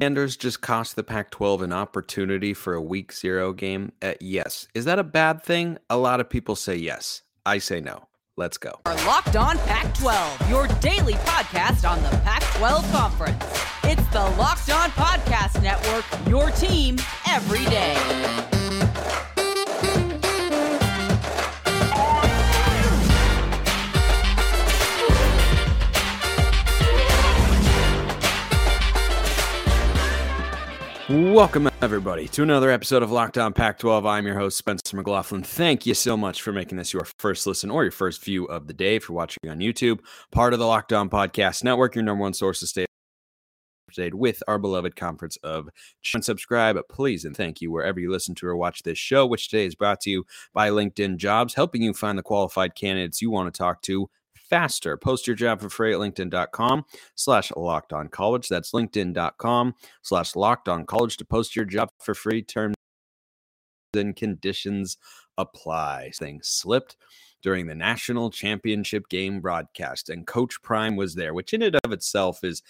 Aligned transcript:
Sanders 0.00 0.36
just 0.36 0.60
cost 0.60 0.94
the 0.94 1.02
Pac 1.02 1.30
12 1.30 1.62
an 1.62 1.72
opportunity 1.72 2.54
for 2.54 2.74
a 2.74 2.80
week 2.80 3.12
zero 3.12 3.52
game? 3.52 3.90
Uh, 4.00 4.14
yes. 4.20 4.68
Is 4.72 4.84
that 4.84 4.98
a 5.00 5.04
bad 5.04 5.42
thing? 5.42 5.76
A 5.90 5.96
lot 5.96 6.20
of 6.20 6.30
people 6.30 6.54
say 6.54 6.76
yes. 6.76 7.22
I 7.44 7.58
say 7.58 7.80
no. 7.80 8.04
Let's 8.36 8.58
go. 8.58 8.78
Our 8.86 8.94
Locked 9.06 9.34
On 9.34 9.58
Pac 9.58 9.92
12, 9.94 10.48
your 10.48 10.68
daily 10.80 11.14
podcast 11.14 11.88
on 11.88 12.00
the 12.04 12.10
Pac 12.18 12.42
12 12.58 12.92
Conference. 12.92 13.44
It's 13.82 14.06
the 14.12 14.24
Locked 14.38 14.70
On 14.70 14.90
Podcast 14.90 15.60
Network, 15.60 16.04
your 16.28 16.50
team 16.52 16.98
every 17.26 17.64
day. 17.64 18.57
Welcome, 31.08 31.70
everybody, 31.80 32.28
to 32.28 32.42
another 32.42 32.70
episode 32.70 33.02
of 33.02 33.10
Locked 33.10 33.38
On 33.38 33.54
Pac 33.54 33.78
12. 33.78 34.04
I'm 34.04 34.26
your 34.26 34.38
host, 34.38 34.58
Spencer 34.58 34.94
McLaughlin. 34.94 35.42
Thank 35.42 35.86
you 35.86 35.94
so 35.94 36.18
much 36.18 36.42
for 36.42 36.52
making 36.52 36.76
this 36.76 36.92
your 36.92 37.06
first 37.18 37.46
listen 37.46 37.70
or 37.70 37.82
your 37.82 37.90
first 37.90 38.22
view 38.22 38.44
of 38.44 38.66
the 38.66 38.74
day 38.74 38.92
you're 38.92 39.16
watching 39.16 39.48
on 39.48 39.58
YouTube. 39.58 40.00
Part 40.32 40.52
of 40.52 40.58
the 40.58 40.66
Locked 40.66 40.92
On 40.92 41.08
Podcast 41.08 41.64
Network, 41.64 41.94
your 41.94 42.04
number 42.04 42.20
one 42.20 42.34
source 42.34 42.60
to 42.60 42.66
stay 42.66 42.84
updated 43.90 44.12
with 44.12 44.42
our 44.48 44.58
beloved 44.58 44.96
conference 44.96 45.38
of 45.38 45.70
and 46.12 46.22
subscribe 46.22 46.78
please 46.90 47.24
and 47.24 47.34
thank 47.34 47.62
you 47.62 47.70
wherever 47.70 47.98
you 47.98 48.10
listen 48.10 48.34
to 48.34 48.46
or 48.46 48.54
watch 48.54 48.82
this 48.82 48.98
show 48.98 49.26
which 49.26 49.48
today 49.48 49.64
is 49.64 49.74
brought 49.74 49.98
to 49.98 50.10
you 50.10 50.26
by 50.52 50.68
linkedin 50.68 51.16
jobs 51.16 51.54
helping 51.54 51.80
you 51.80 51.94
find 51.94 52.18
the 52.18 52.22
qualified 52.22 52.74
candidates 52.74 53.22
you 53.22 53.30
want 53.30 53.52
to 53.52 53.58
talk 53.58 53.80
to 53.80 54.10
faster. 54.48 54.96
Post 54.96 55.26
your 55.26 55.36
job 55.36 55.60
for 55.60 55.70
free 55.70 55.92
at 55.92 55.98
linkedin.com 55.98 56.84
slash 57.14 57.52
locked 57.56 57.92
on 57.92 58.08
college. 58.08 58.48
That's 58.48 58.72
linkedin.com 58.72 59.74
slash 60.02 60.36
locked 60.36 60.68
on 60.68 60.86
college 60.86 61.16
to 61.18 61.24
post 61.24 61.56
your 61.56 61.64
job 61.64 61.90
for 61.98 62.14
free. 62.14 62.42
Terms 62.42 62.74
and 63.94 64.14
conditions 64.14 64.96
apply. 65.36 66.12
Things 66.14 66.48
slipped 66.48 66.96
during 67.42 67.66
the 67.66 67.74
national 67.74 68.30
championship 68.30 69.08
game 69.08 69.40
broadcast, 69.40 70.10
and 70.10 70.26
Coach 70.26 70.60
Prime 70.62 70.96
was 70.96 71.14
there, 71.14 71.34
which 71.34 71.54
in 71.54 71.62
and 71.62 71.76
of 71.84 71.92
itself 71.92 72.42
is 72.42 72.62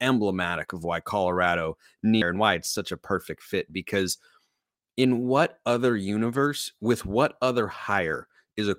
emblematic 0.00 0.72
of 0.72 0.84
why 0.84 1.00
Colorado 1.00 1.76
near 2.02 2.30
and 2.30 2.38
why 2.38 2.54
it's 2.54 2.70
such 2.70 2.90
a 2.92 2.96
perfect 2.96 3.42
fit 3.42 3.70
because 3.72 4.18
in 4.96 5.26
what 5.26 5.58
other 5.66 5.96
universe 5.96 6.72
with 6.80 7.04
what 7.04 7.36
other 7.42 7.66
hire 7.66 8.28
is 8.56 8.68
a 8.68 8.74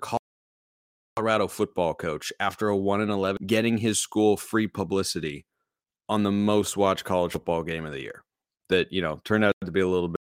Colorado 1.22 1.47
football 1.47 1.94
coach 1.94 2.33
after 2.39 2.69
a 2.69 2.75
1 2.75 3.02
and 3.02 3.11
11 3.11 3.45
getting 3.45 3.77
his 3.77 4.00
school 4.00 4.36
free 4.36 4.66
publicity 4.66 5.45
on 6.09 6.23
the 6.23 6.31
most 6.31 6.75
watched 6.75 7.03
college 7.03 7.31
football 7.33 7.61
game 7.61 7.86
of 7.86 7.91
the 7.91 8.02
year. 8.02 8.23
That 8.69 8.91
you 8.91 9.03
know 9.03 9.22
turned 9.23 9.45
out 9.45 9.53
to 9.64 9.72
be 9.72 9.81
a 9.81 9.88
little 9.88 10.08
bit 10.08 10.17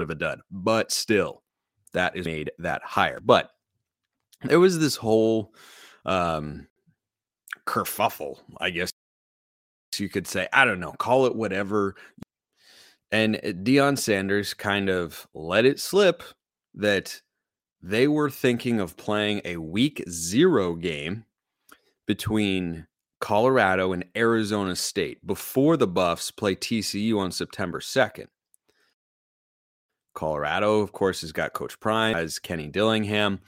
of 0.00 0.10
a 0.10 0.16
dud 0.16 0.40
but 0.50 0.90
still 0.90 1.44
that 1.92 2.16
is 2.16 2.26
made 2.26 2.50
that 2.58 2.82
higher. 2.82 3.20
But 3.20 3.50
there 4.42 4.58
was 4.58 4.80
this 4.80 4.96
whole 4.96 5.54
um 6.04 6.66
kerfuffle 7.64 8.40
i 8.58 8.68
guess 8.70 8.90
you 9.96 10.08
could 10.08 10.26
say. 10.26 10.48
I 10.52 10.64
don't 10.64 10.80
know 10.80 10.92
call 10.98 11.26
it 11.26 11.36
whatever. 11.36 11.94
And 13.12 13.36
Deion 13.36 13.96
Sanders 13.96 14.54
kind 14.54 14.88
of 14.88 15.28
let 15.34 15.64
it 15.64 15.78
slip 15.78 16.24
that 16.74 17.20
they 17.84 18.08
were 18.08 18.30
thinking 18.30 18.80
of 18.80 18.96
playing 18.96 19.42
a 19.44 19.58
week 19.58 20.02
zero 20.08 20.74
game 20.74 21.26
between 22.06 22.86
Colorado 23.20 23.92
and 23.92 24.06
Arizona 24.16 24.74
State 24.74 25.24
before 25.26 25.76
the 25.76 25.86
Buffs 25.86 26.30
play 26.30 26.54
TCU 26.54 27.18
on 27.18 27.30
September 27.30 27.80
2nd. 27.80 28.28
Colorado, 30.14 30.80
of 30.80 30.92
course, 30.92 31.20
has 31.20 31.32
got 31.32 31.52
Coach 31.52 31.78
Prime 31.78 32.16
as 32.16 32.38
Kenny 32.38 32.68
Dillingham. 32.68 33.40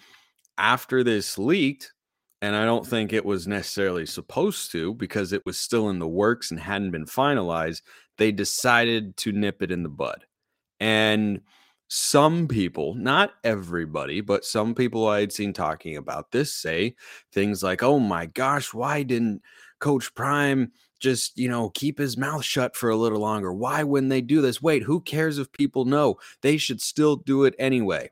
After 0.58 1.02
this 1.02 1.38
leaked, 1.38 1.94
and 2.42 2.54
I 2.54 2.66
don't 2.66 2.86
think 2.86 3.14
it 3.14 3.24
was 3.24 3.46
necessarily 3.46 4.04
supposed 4.04 4.70
to 4.72 4.92
because 4.92 5.32
it 5.32 5.46
was 5.46 5.56
still 5.56 5.88
in 5.88 5.98
the 5.98 6.06
works 6.06 6.50
and 6.50 6.60
hadn't 6.60 6.90
been 6.90 7.06
finalized, 7.06 7.80
they 8.18 8.32
decided 8.32 9.16
to 9.18 9.32
nip 9.32 9.62
it 9.62 9.70
in 9.70 9.82
the 9.82 9.88
bud. 9.88 10.26
And 10.78 11.40
some 11.88 12.48
people, 12.48 12.94
not 12.94 13.34
everybody, 13.44 14.20
but 14.20 14.44
some 14.44 14.74
people 14.74 15.06
I 15.06 15.20
had 15.20 15.32
seen 15.32 15.52
talking 15.52 15.96
about 15.96 16.32
this 16.32 16.54
say 16.54 16.96
things 17.32 17.62
like, 17.62 17.82
oh 17.82 17.98
my 17.98 18.26
gosh, 18.26 18.74
why 18.74 19.02
didn't 19.02 19.42
Coach 19.78 20.14
Prime 20.14 20.72
just, 20.98 21.38
you 21.38 21.48
know, 21.48 21.70
keep 21.70 21.98
his 21.98 22.16
mouth 22.16 22.44
shut 22.44 22.74
for 22.74 22.90
a 22.90 22.96
little 22.96 23.20
longer? 23.20 23.52
Why 23.52 23.84
wouldn't 23.84 24.10
they 24.10 24.20
do 24.20 24.40
this? 24.40 24.60
Wait, 24.60 24.82
who 24.82 25.00
cares 25.00 25.38
if 25.38 25.52
people 25.52 25.84
know? 25.84 26.16
They 26.42 26.56
should 26.56 26.80
still 26.80 27.16
do 27.16 27.44
it 27.44 27.54
anyway. 27.58 28.10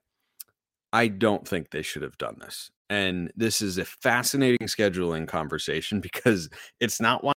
I 0.93 1.09
don't 1.09 1.47
think 1.47 1.71
they 1.71 1.83
should 1.83 2.03
have 2.03 2.19
done 2.19 2.37
this. 2.41 2.71
And 2.89 3.33
this 3.35 3.61
is 3.61 3.79
a 3.79 3.85
fascinating 3.85 4.69
scheduling 4.69 5.27
conversation 5.27 6.01
because 6.01 6.49
it's 6.79 7.01
not 7.01 7.25
one 7.25 7.35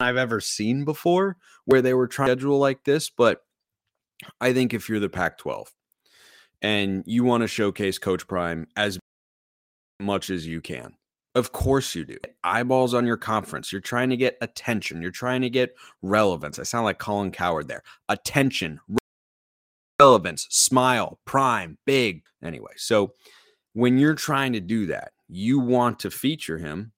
I've 0.00 0.16
ever 0.16 0.40
seen 0.40 0.84
before 0.84 1.36
where 1.66 1.82
they 1.82 1.92
were 1.92 2.08
trying 2.08 2.28
to 2.28 2.32
schedule 2.32 2.58
like 2.58 2.84
this, 2.84 3.10
but 3.10 3.42
I 4.40 4.52
think 4.52 4.74
if 4.74 4.88
you're 4.88 5.00
the 5.00 5.08
Pac 5.08 5.38
12 5.38 5.72
and 6.62 7.02
you 7.06 7.24
want 7.24 7.42
to 7.42 7.48
showcase 7.48 7.98
Coach 7.98 8.26
Prime 8.26 8.66
as 8.76 8.98
much 10.00 10.30
as 10.30 10.46
you 10.46 10.60
can, 10.60 10.94
of 11.34 11.52
course 11.52 11.94
you 11.94 12.04
do. 12.04 12.16
Eyeballs 12.44 12.94
on 12.94 13.06
your 13.06 13.16
conference. 13.16 13.72
You're 13.72 13.80
trying 13.80 14.10
to 14.10 14.16
get 14.16 14.36
attention. 14.40 15.02
You're 15.02 15.10
trying 15.10 15.42
to 15.42 15.50
get 15.50 15.74
relevance. 16.02 16.58
I 16.58 16.62
sound 16.62 16.84
like 16.84 16.98
Colin 16.98 17.32
Cowherd 17.32 17.68
there. 17.68 17.82
Attention, 18.08 18.80
relevance, 20.00 20.46
smile, 20.50 21.18
prime, 21.24 21.78
big. 21.86 22.22
Anyway, 22.42 22.72
so 22.76 23.14
when 23.72 23.98
you're 23.98 24.14
trying 24.14 24.52
to 24.52 24.60
do 24.60 24.86
that, 24.86 25.12
you 25.28 25.58
want 25.58 25.98
to 26.00 26.10
feature 26.10 26.58
him 26.58 26.92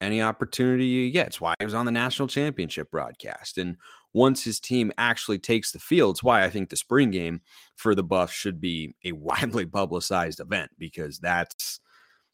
any 0.00 0.22
opportunity 0.22 0.86
you 0.86 1.10
get. 1.10 1.28
It's 1.28 1.40
why 1.40 1.54
he 1.58 1.64
was 1.64 1.74
on 1.74 1.86
the 1.86 1.92
national 1.92 2.28
championship 2.28 2.90
broadcast. 2.90 3.58
And 3.58 3.76
once 4.12 4.44
his 4.44 4.60
team 4.60 4.92
actually 4.98 5.38
takes 5.38 5.72
the 5.72 5.78
field. 5.78 6.16
It's 6.16 6.22
why 6.22 6.44
I 6.44 6.50
think 6.50 6.68
the 6.68 6.76
spring 6.76 7.10
game 7.10 7.40
for 7.76 7.94
the 7.94 8.02
Buffs 8.02 8.32
should 8.32 8.60
be 8.60 8.94
a 9.04 9.12
widely 9.12 9.66
publicized 9.66 10.40
event 10.40 10.70
because 10.78 11.18
that's 11.18 11.80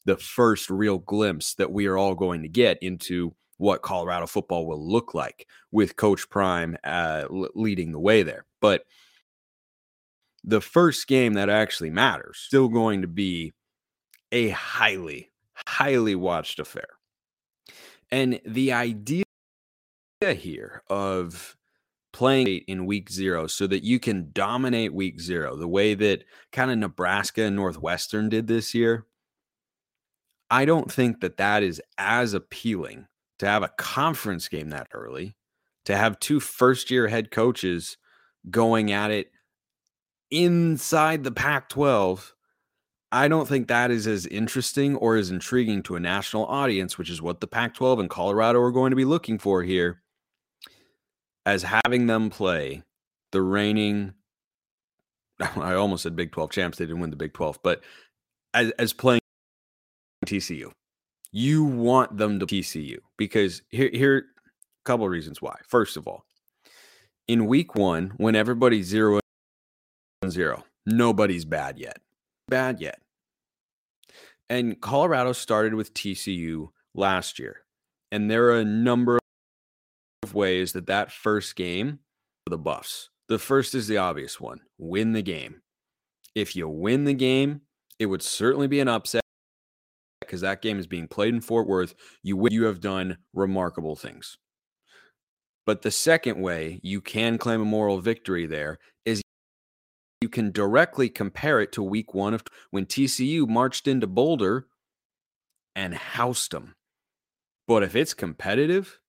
the 0.05 0.17
first 0.17 0.71
real 0.71 0.99
glimpse 0.99 1.55
that 1.55 1.73
we 1.73 1.87
are 1.87 1.99
all 1.99 2.15
going 2.15 2.43
to 2.43 2.49
get 2.49 2.79
into 2.81 3.35
what 3.59 3.83
Colorado 3.83 4.27
football 4.27 4.67
will 4.67 4.87
look 4.87 5.15
like 5.15 5.47
with 5.73 5.97
Coach 5.97 6.29
Prime 6.31 6.77
uh, 6.85 7.25
leading 7.31 7.93
the 7.93 7.99
way 7.99 8.23
there. 8.23 8.45
But 8.61 8.85
the 10.45 10.61
first 10.61 11.09
game 11.09 11.35
that 11.35 11.51
actually 11.51 11.91
matters 11.91 12.39
still 12.39 12.69
going 12.69 13.03
to 13.03 13.09
be 13.09 13.53
a 14.31 14.51
highly, 14.51 15.31
highly 15.67 16.15
watched 16.15 16.61
affair. 16.61 16.89
And 18.11 18.41
the 18.47 18.73
idea 18.73 19.25
here 20.21 20.83
of 20.89 21.57
playing 22.17 22.63
in 22.67 22.87
week 22.87 23.11
zero 23.11 23.47
so 23.47 23.67
that 23.67 23.85
you 23.85 24.01
can 24.01 24.31
dominate 24.33 24.95
week 24.95 25.21
zero 25.21 25.55
the 25.55 25.69
way 25.69 25.93
that 25.93 26.25
kind 26.51 26.71
of 26.71 26.79
Nebraska 26.79 27.43
and 27.43 27.55
Northwestern 27.55 28.31
did 28.31 28.47
this 28.47 28.75
year. 28.75 29.05
I 30.51 30.65
don't 30.65 30.91
think 30.91 31.21
that 31.21 31.37
that 31.37 31.63
is 31.63 31.83
as 31.99 32.33
appealing 32.33 33.07
to 33.39 33.47
have 33.47 33.63
a 33.63 33.73
conference 33.77 34.49
game 34.49 34.71
that 34.71 34.89
early, 34.95 35.37
to 35.85 35.95
have 35.95 36.19
two 36.19 36.41
first 36.41 36.91
year 36.91 37.07
head 37.07 37.31
coaches 37.31 37.99
going 38.51 38.93
at 38.93 39.11
it 39.11 39.31
inside 40.31 41.23
the 41.23 41.33
Pac 41.33 41.69
12. 41.69 42.33
I 43.13 43.29
don't 43.29 43.47
think 43.47 43.69
that 43.69 43.91
is 43.91 44.07
as 44.07 44.25
interesting 44.25 44.97
or 44.97 45.17
as 45.17 45.31
intriguing 45.31 45.83
to 45.83 45.97
a 45.97 46.01
national 46.01 46.47
audience, 46.47 46.97
which 46.97 47.11
is 47.11 47.21
what 47.21 47.43
the 47.43 47.47
Pac 47.47 47.75
12 47.75 47.99
and 47.99 48.09
Colorado 48.09 48.59
are 48.63 48.73
going 48.73 48.89
to 48.89 48.97
be 48.97 49.05
looking 49.05 49.39
for 49.39 49.63
here 49.63 50.01
as 51.47 51.63
having 51.63 52.07
them 52.07 52.29
play 52.29 52.83
the 53.33 53.41
reigning 53.41 54.13
I 55.57 55.75
almost 55.75 56.03
said 56.03 56.17
Big 56.17 56.33
12 56.33 56.51
champs. 56.51 56.79
They 56.79 56.87
didn't 56.87 57.01
win 57.01 57.11
the 57.11 57.17
Big 57.17 57.33
12, 57.35 57.61
but 57.63 57.83
as, 58.55 58.71
as 58.73 58.93
playing 58.93 59.21
TCU, 60.25 60.73
you 61.31 61.65
want 61.65 62.17
them 62.17 62.41
to 62.41 62.47
TCU 62.47 62.99
because 63.19 63.63
here, 63.69 63.91
here, 63.93 64.19
a 64.19 64.85
couple 64.85 65.05
of 65.05 65.13
reasons 65.13 65.43
why. 65.43 65.57
First 65.69 65.97
of 65.97 66.09
all, 66.09 66.25
in 67.29 67.47
week 67.47 67.75
one, 67.75 68.13
when 68.17 68.35
everybody's 68.35 68.87
zero 68.87 69.21
and 70.23 70.33
zero, 70.33 70.65
nobody's 70.87 71.45
bad 71.45 71.79
yet. 71.79 71.99
Bad 72.49 72.81
yet. 72.81 73.01
And 74.49 74.81
Colorado 74.81 75.33
started 75.33 75.75
with 75.75 75.93
TCU 75.93 76.69
last 76.95 77.39
year, 77.39 77.63
and 78.13 78.31
there 78.31 78.47
are 78.47 78.61
a 78.61 78.65
number 78.65 79.19
ways 80.35 80.73
that 80.73 80.87
that 80.87 81.13
first 81.13 81.57
game 81.57 82.01
for 82.45 82.51
the 82.51 82.59
Buffs. 82.59 83.11
The 83.29 83.39
first 83.39 83.75
is 83.75 83.89
the 83.89 83.99
obvious 83.99 84.41
one 84.41 84.61
win 84.79 85.13
the 85.13 85.23
game. 85.23 85.63
If 86.35 86.55
you 86.55 86.69
win 86.69 87.05
the 87.05 87.15
game, 87.15 87.63
it 87.99 88.07
would 88.07 88.23
certainly 88.23 88.69
be 88.69 88.81
an 88.81 88.89
upset 88.89 89.23
because 90.21 90.41
that 90.43 90.63
game 90.63 90.79
is 90.79 90.87
being 90.87 91.09
played 91.09 91.35
in 91.35 91.41
Fort 91.41 91.67
Worth. 91.67 91.95
You 92.23 92.47
you 92.51 92.65
have 92.65 92.81
done 92.81 93.19
remarkable 93.33 93.97
things. 93.97 94.37
But 95.65 95.83
the 95.83 95.91
second 95.91 96.41
way 96.41 96.81
you 96.83 97.01
can 97.01 97.39
claim 97.39 97.61
a 97.61 97.65
moral 97.65 98.01
victory 98.01 98.47
there 98.47 98.79
is 99.05 99.21
you 100.21 100.29
can 100.29 100.53
directly 100.53 101.09
compare 101.09 101.61
it 101.61 101.73
to 101.73 101.83
week 101.83 102.15
one 102.15 102.35
of 102.35 102.45
when 102.71 102.87
TCU 102.87 103.49
marched 103.49 103.89
into 103.89 104.07
Boulder 104.07 104.67
and 105.75 105.95
housed 105.95 106.53
them. 106.53 106.75
But 107.67 107.83
if 107.83 107.97
it's 107.97 108.15
competitive 108.15 109.01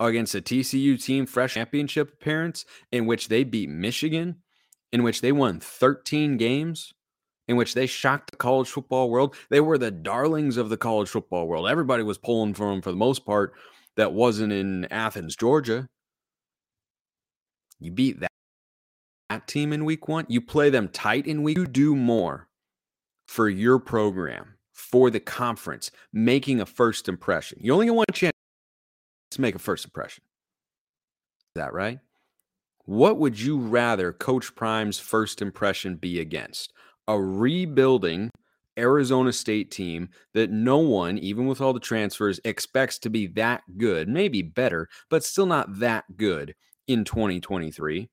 against 0.00 0.34
a 0.34 0.40
TCU 0.40 1.02
team 1.02 1.26
fresh 1.26 1.54
championship 1.54 2.12
appearance 2.14 2.64
in 2.90 3.06
which 3.06 3.28
they 3.28 3.44
beat 3.44 3.68
Michigan, 3.68 4.36
in 4.92 5.02
which 5.02 5.20
they 5.20 5.32
won 5.32 5.60
13 5.60 6.36
games, 6.36 6.92
in 7.46 7.56
which 7.56 7.74
they 7.74 7.86
shocked 7.86 8.30
the 8.30 8.36
college 8.36 8.68
football 8.68 9.10
world, 9.10 9.34
they 9.50 9.60
were 9.60 9.78
the 9.78 9.90
darlings 9.90 10.56
of 10.56 10.68
the 10.68 10.76
college 10.76 11.08
football 11.08 11.46
world. 11.46 11.68
Everybody 11.68 12.02
was 12.02 12.18
pulling 12.18 12.54
for 12.54 12.70
them 12.70 12.80
for 12.80 12.90
the 12.90 12.96
most 12.96 13.26
part 13.26 13.52
that 13.96 14.12
wasn't 14.12 14.52
in 14.52 14.86
Athens, 14.86 15.36
Georgia. 15.36 15.88
You 17.80 17.92
beat 17.92 18.20
that, 18.20 18.30
that 19.30 19.46
team 19.46 19.72
in 19.72 19.84
week 19.84 20.08
one. 20.08 20.26
You 20.28 20.40
play 20.40 20.70
them 20.70 20.88
tight 20.88 21.26
in 21.26 21.42
week. 21.42 21.58
You 21.58 21.66
do 21.66 21.94
more 21.94 22.48
for 23.28 23.48
your 23.48 23.78
program, 23.78 24.54
for 24.72 25.10
the 25.10 25.20
conference, 25.20 25.90
making 26.12 26.60
a 26.60 26.66
first 26.66 27.08
impression. 27.08 27.58
You 27.60 27.74
only 27.74 27.86
get 27.86 27.94
one 27.94 28.06
chance 28.12 28.32
make 29.38 29.54
a 29.54 29.58
first 29.58 29.84
impression. 29.84 30.24
Is 31.54 31.60
that 31.60 31.72
right? 31.72 31.98
What 32.86 33.18
would 33.18 33.40
you 33.40 33.58
rather 33.58 34.12
Coach 34.12 34.54
Prime's 34.54 34.98
first 34.98 35.40
impression 35.40 35.96
be 35.96 36.20
against? 36.20 36.72
A 37.08 37.20
rebuilding 37.20 38.30
Arizona 38.78 39.32
State 39.32 39.70
team 39.70 40.08
that 40.34 40.50
no 40.50 40.78
one, 40.78 41.18
even 41.18 41.46
with 41.46 41.60
all 41.60 41.72
the 41.72 41.80
transfers, 41.80 42.40
expects 42.44 42.98
to 43.00 43.10
be 43.10 43.26
that 43.28 43.62
good, 43.76 44.08
maybe 44.08 44.42
better, 44.42 44.88
but 45.10 45.24
still 45.24 45.46
not 45.46 45.78
that 45.78 46.04
good 46.16 46.54
in 46.86 47.04
2023? 47.04 48.08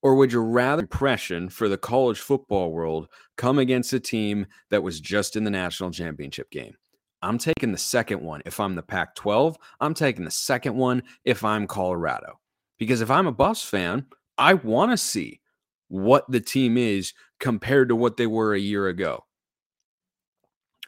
Or 0.00 0.14
would 0.14 0.32
you 0.32 0.40
rather 0.40 0.82
impression 0.82 1.48
for 1.48 1.68
the 1.68 1.76
college 1.76 2.20
football 2.20 2.70
world 2.70 3.08
come 3.36 3.58
against 3.58 3.92
a 3.92 4.00
team 4.00 4.46
that 4.70 4.82
was 4.82 5.00
just 5.00 5.34
in 5.34 5.44
the 5.44 5.50
national 5.50 5.90
championship 5.90 6.50
game? 6.50 6.76
I'm 7.22 7.38
taking 7.38 7.72
the 7.72 7.78
second 7.78 8.22
one 8.22 8.42
if 8.46 8.60
I'm 8.60 8.74
the 8.74 8.82
Pac 8.82 9.14
12. 9.14 9.56
I'm 9.80 9.94
taking 9.94 10.24
the 10.24 10.30
second 10.30 10.76
one 10.76 11.02
if 11.24 11.44
I'm 11.44 11.66
Colorado. 11.66 12.38
Because 12.78 13.00
if 13.00 13.10
I'm 13.10 13.26
a 13.26 13.32
Buffs 13.32 13.64
fan, 13.64 14.06
I 14.36 14.54
want 14.54 14.92
to 14.92 14.96
see 14.96 15.40
what 15.88 16.30
the 16.30 16.40
team 16.40 16.76
is 16.76 17.12
compared 17.40 17.88
to 17.88 17.96
what 17.96 18.16
they 18.16 18.26
were 18.26 18.54
a 18.54 18.60
year 18.60 18.88
ago. 18.88 19.24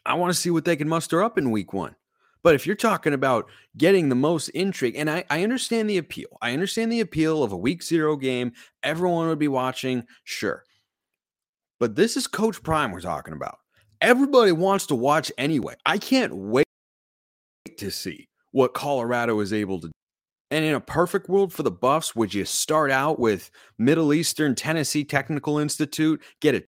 I 0.06 0.14
want 0.14 0.32
to 0.32 0.38
see 0.38 0.50
what 0.50 0.64
they 0.64 0.76
can 0.76 0.88
muster 0.88 1.22
up 1.22 1.36
in 1.36 1.50
week 1.50 1.72
one. 1.72 1.96
But 2.42 2.54
if 2.54 2.66
you're 2.66 2.76
talking 2.76 3.12
about 3.12 3.50
getting 3.76 4.08
the 4.08 4.14
most 4.14 4.48
intrigue, 4.50 4.96
and 4.96 5.10
I, 5.10 5.24
I 5.28 5.42
understand 5.42 5.90
the 5.90 5.98
appeal, 5.98 6.38
I 6.40 6.52
understand 6.52 6.90
the 6.90 7.00
appeal 7.00 7.42
of 7.42 7.52
a 7.52 7.56
week 7.56 7.82
zero 7.82 8.16
game, 8.16 8.52
everyone 8.82 9.28
would 9.28 9.38
be 9.38 9.48
watching, 9.48 10.06
sure. 10.24 10.64
But 11.78 11.96
this 11.96 12.16
is 12.16 12.26
Coach 12.26 12.62
Prime 12.62 12.92
we're 12.92 13.00
talking 13.00 13.34
about. 13.34 13.59
Everybody 14.00 14.52
wants 14.52 14.86
to 14.86 14.94
watch 14.94 15.30
anyway. 15.36 15.74
I 15.84 15.98
can't 15.98 16.34
wait 16.34 16.66
to 17.78 17.90
see 17.90 18.28
what 18.52 18.74
Colorado 18.74 19.40
is 19.40 19.52
able 19.52 19.80
to 19.80 19.88
do. 19.88 19.92
And 20.50 20.64
in 20.64 20.74
a 20.74 20.80
perfect 20.80 21.28
world 21.28 21.52
for 21.52 21.62
the 21.62 21.70
Buffs, 21.70 22.16
would 22.16 22.34
you 22.34 22.44
start 22.44 22.90
out 22.90 23.20
with 23.20 23.50
Middle 23.78 24.12
Eastern 24.12 24.54
Tennessee 24.54 25.04
Technical 25.04 25.58
Institute, 25.58 26.20
get 26.40 26.54
a 26.56 26.64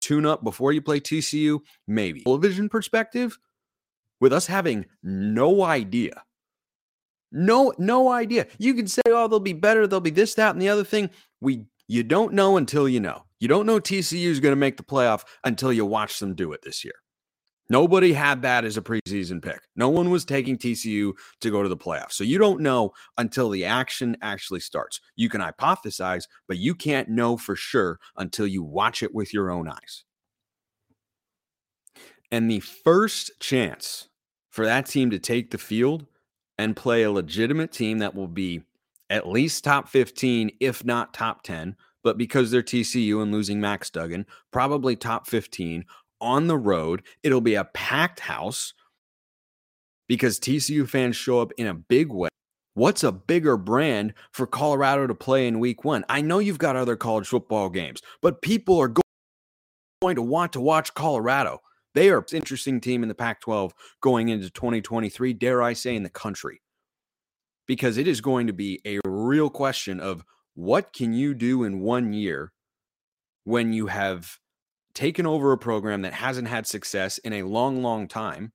tune 0.00 0.24
up 0.24 0.44
before 0.44 0.72
you 0.72 0.80
play 0.80 1.00
TCU? 1.00 1.60
Maybe. 1.88 2.22
Television 2.22 2.68
perspective, 2.68 3.38
with 4.20 4.32
us 4.32 4.46
having 4.46 4.86
no 5.02 5.64
idea. 5.64 6.22
No, 7.32 7.72
no 7.76 8.10
idea. 8.10 8.46
You 8.58 8.74
can 8.74 8.86
say, 8.86 9.02
oh, 9.08 9.26
they'll 9.26 9.40
be 9.40 9.52
better, 9.52 9.86
they'll 9.86 10.00
be 10.00 10.10
this, 10.10 10.34
that, 10.34 10.54
and 10.54 10.62
the 10.62 10.68
other 10.68 10.84
thing. 10.84 11.10
We 11.40 11.64
you 11.88 12.02
don't 12.02 12.32
know 12.32 12.56
until 12.56 12.88
you 12.88 13.00
know. 13.00 13.25
You 13.38 13.48
don't 13.48 13.66
know 13.66 13.78
TCU 13.78 14.26
is 14.26 14.40
going 14.40 14.52
to 14.52 14.56
make 14.56 14.76
the 14.76 14.82
playoff 14.82 15.24
until 15.44 15.72
you 15.72 15.84
watch 15.84 16.18
them 16.18 16.34
do 16.34 16.52
it 16.52 16.62
this 16.62 16.84
year. 16.84 16.94
Nobody 17.68 18.12
had 18.12 18.42
that 18.42 18.64
as 18.64 18.76
a 18.76 18.82
preseason 18.82 19.42
pick. 19.42 19.60
No 19.74 19.88
one 19.88 20.10
was 20.10 20.24
taking 20.24 20.56
TCU 20.56 21.12
to 21.40 21.50
go 21.50 21.62
to 21.62 21.68
the 21.68 21.76
playoffs. 21.76 22.12
So 22.12 22.22
you 22.22 22.38
don't 22.38 22.60
know 22.60 22.92
until 23.18 23.50
the 23.50 23.64
action 23.64 24.16
actually 24.22 24.60
starts. 24.60 25.00
You 25.16 25.28
can 25.28 25.40
hypothesize, 25.40 26.24
but 26.46 26.58
you 26.58 26.74
can't 26.74 27.08
know 27.08 27.36
for 27.36 27.56
sure 27.56 27.98
until 28.16 28.46
you 28.46 28.62
watch 28.62 29.02
it 29.02 29.12
with 29.12 29.34
your 29.34 29.50
own 29.50 29.68
eyes. 29.68 30.04
And 32.30 32.50
the 32.50 32.60
first 32.60 33.32
chance 33.40 34.08
for 34.50 34.64
that 34.64 34.86
team 34.86 35.10
to 35.10 35.18
take 35.18 35.50
the 35.50 35.58
field 35.58 36.06
and 36.58 36.76
play 36.76 37.02
a 37.02 37.10
legitimate 37.10 37.72
team 37.72 37.98
that 37.98 38.14
will 38.14 38.28
be 38.28 38.62
at 39.10 39.28
least 39.28 39.64
top 39.64 39.88
15, 39.88 40.52
if 40.60 40.84
not 40.84 41.14
top 41.14 41.42
10, 41.42 41.76
but 42.06 42.16
because 42.16 42.52
they're 42.52 42.62
TCU 42.62 43.20
and 43.20 43.32
losing 43.32 43.60
Max 43.60 43.90
Duggan, 43.90 44.26
probably 44.52 44.94
top 44.94 45.26
15 45.26 45.84
on 46.20 46.46
the 46.46 46.56
road. 46.56 47.02
It'll 47.24 47.40
be 47.40 47.56
a 47.56 47.64
packed 47.64 48.20
house 48.20 48.74
because 50.06 50.38
TCU 50.38 50.88
fans 50.88 51.16
show 51.16 51.40
up 51.40 51.50
in 51.56 51.66
a 51.66 51.74
big 51.74 52.12
way. 52.12 52.28
What's 52.74 53.02
a 53.02 53.10
bigger 53.10 53.56
brand 53.56 54.14
for 54.30 54.46
Colorado 54.46 55.08
to 55.08 55.16
play 55.16 55.48
in 55.48 55.58
week 55.58 55.84
one? 55.84 56.04
I 56.08 56.20
know 56.20 56.38
you've 56.38 56.60
got 56.60 56.76
other 56.76 56.94
college 56.94 57.26
football 57.26 57.70
games, 57.70 58.00
but 58.22 58.40
people 58.40 58.78
are 58.78 58.94
going 60.00 60.14
to 60.14 60.22
want 60.22 60.52
to 60.52 60.60
watch 60.60 60.94
Colorado. 60.94 61.58
They 61.96 62.10
are 62.10 62.18
an 62.18 62.24
interesting 62.34 62.80
team 62.80 63.02
in 63.02 63.08
the 63.08 63.16
Pac 63.16 63.40
12 63.40 63.74
going 64.00 64.28
into 64.28 64.48
2023, 64.48 65.32
dare 65.32 65.60
I 65.60 65.72
say, 65.72 65.96
in 65.96 66.04
the 66.04 66.08
country. 66.08 66.62
Because 67.66 67.98
it 67.98 68.06
is 68.06 68.20
going 68.20 68.46
to 68.46 68.52
be 68.52 68.80
a 68.86 69.00
real 69.04 69.50
question 69.50 69.98
of 69.98 70.24
what 70.56 70.92
can 70.92 71.12
you 71.12 71.34
do 71.34 71.64
in 71.64 71.80
one 71.80 72.12
year 72.12 72.50
when 73.44 73.72
you 73.72 73.86
have 73.86 74.38
taken 74.94 75.26
over 75.26 75.52
a 75.52 75.58
program 75.58 76.02
that 76.02 76.14
hasn't 76.14 76.48
had 76.48 76.66
success 76.66 77.18
in 77.18 77.34
a 77.34 77.42
long, 77.42 77.82
long 77.82 78.08
time 78.08 78.52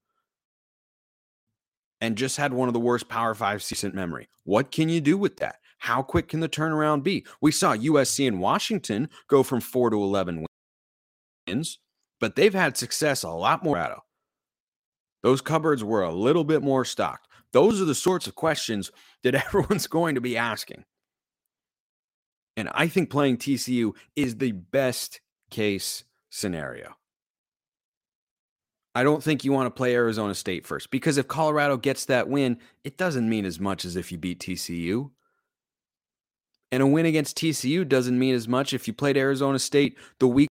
and 2.02 2.18
just 2.18 2.38
had 2.38 2.54
one 2.54 2.68
of 2.68 2.74
the 2.74 2.80
worst 2.80 3.08
Power 3.08 3.36
Five 3.36 3.62
season 3.62 3.94
memory. 3.94 4.28
What 4.44 4.72
can 4.72 4.90
you 4.90 5.00
do 5.00 5.16
with 5.16 5.38
that? 5.38 5.58
How 5.78 6.02
quick 6.02 6.28
can 6.28 6.40
the 6.40 6.50
turnaround 6.50 7.04
be? 7.04 7.24
We 7.40 7.52
saw 7.52 7.76
USC 7.76 8.28
and 8.28 8.42
Washington 8.42 9.08
go 9.28 9.44
from 9.44 9.62
four 9.62 9.92
to 9.92 9.96
11 9.96 10.48
wins, 11.48 11.80
but 12.20 12.36
they've 12.36 12.54
had 12.54 12.78
success 12.78 13.22
a 13.22 13.30
lot 13.30 13.64
more. 13.64 13.78
Out 13.78 13.92
of. 13.92 14.00
Those 15.22 15.42
cupboards 15.42 15.84
were 15.84 16.02
a 16.02 16.12
little 16.12 16.44
bit 16.44 16.64
more 16.64 16.84
stocked. 16.84 17.28
Those 17.54 17.80
are 17.80 17.86
the 17.86 17.94
sorts 17.94 18.26
of 18.26 18.34
questions 18.34 18.92
that 19.22 19.36
everyone's 19.46 19.86
going 19.86 20.16
to 20.16 20.22
be 20.22 20.36
asking. 20.36 20.84
And 22.62 22.70
I 22.76 22.88
think 22.88 23.10
playing 23.10 23.38
TCU 23.38 23.94
is 24.16 24.38
the 24.38 24.52
best 24.52 25.20
case 25.50 26.04
scenario. 26.30 26.94
I 28.94 29.02
don't 29.02 29.24
think 29.24 29.44
you 29.44 29.52
want 29.52 29.66
to 29.66 29.76
play 29.76 29.96
Arizona 29.96 30.36
State 30.36 30.68
first 30.68 30.92
because 30.92 31.18
if 31.18 31.28
Colorado 31.28 31.76
gets 31.76 32.06
that 32.06 32.30
win, 32.30 32.60
it 32.84 32.98
doesn't 32.98 33.28
mean 33.28 33.46
as 33.46 33.60
much 33.60 33.84
as 33.84 33.96
if 33.96 34.12
you 34.12 34.20
beat 34.20 34.40
TCU. 34.40 35.10
And 36.72 36.84
a 36.84 36.86
win 36.86 37.08
against 37.08 37.36
TCU 37.36 37.88
doesn't 37.88 38.20
mean 38.20 38.36
as 38.36 38.48
much 38.48 38.74
if 38.74 38.88
you 38.88 38.94
played 38.94 39.18
Arizona 39.18 39.58
State 39.58 39.98
the 40.20 40.28
week 40.28 40.48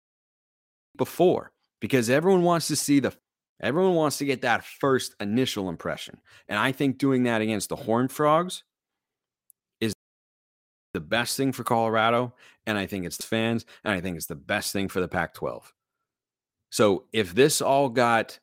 before 0.97 1.53
because 1.79 2.09
everyone 2.09 2.43
wants 2.43 2.69
to 2.69 2.77
see 2.77 3.00
the 3.00 3.15
everyone 3.61 3.97
wants 3.97 4.17
to 4.17 4.25
get 4.25 4.41
that 4.41 4.65
first 4.65 5.15
initial 5.21 5.69
impression. 5.69 6.23
And 6.49 6.59
I 6.59 6.73
think 6.73 6.97
doing 6.97 7.25
that 7.25 7.43
against 7.43 7.69
the 7.69 7.77
Horned 7.77 8.11
Frogs 8.11 8.65
the 10.99 11.05
best 11.05 11.37
thing 11.37 11.52
for 11.52 11.62
Colorado 11.62 12.35
and 12.67 12.76
I 12.76 12.87
think 12.87 13.07
it's 13.07 13.25
fans, 13.25 13.64
and 13.85 13.95
I 13.95 14.00
think 14.00 14.17
it's 14.17 14.26
the 14.26 14.35
best 14.35 14.73
thing 14.73 14.88
for 14.88 15.00
the 15.00 15.07
Pac 15.07 15.33
12. 15.35 15.73
So 16.71 17.05
if 17.12 17.37
this 17.37 17.62
all 17.62 17.88
got 17.88 18.40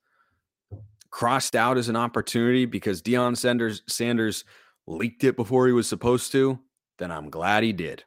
crossed 1.09 1.53
out 1.53 1.77
as 1.77 1.89
an 1.89 1.97
opportunity 1.97 2.65
because 2.65 3.01
Deion 3.01 3.35
Sanders, 3.35 3.81
Sanders 3.89 4.45
leaked 4.87 5.25
it 5.25 5.35
before 5.35 5.67
he 5.67 5.73
was 5.73 5.85
supposed 5.85 6.31
to, 6.31 6.57
then 6.97 7.11
I'm 7.11 7.29
glad 7.29 7.63
he 7.63 7.73
did. 7.73 8.05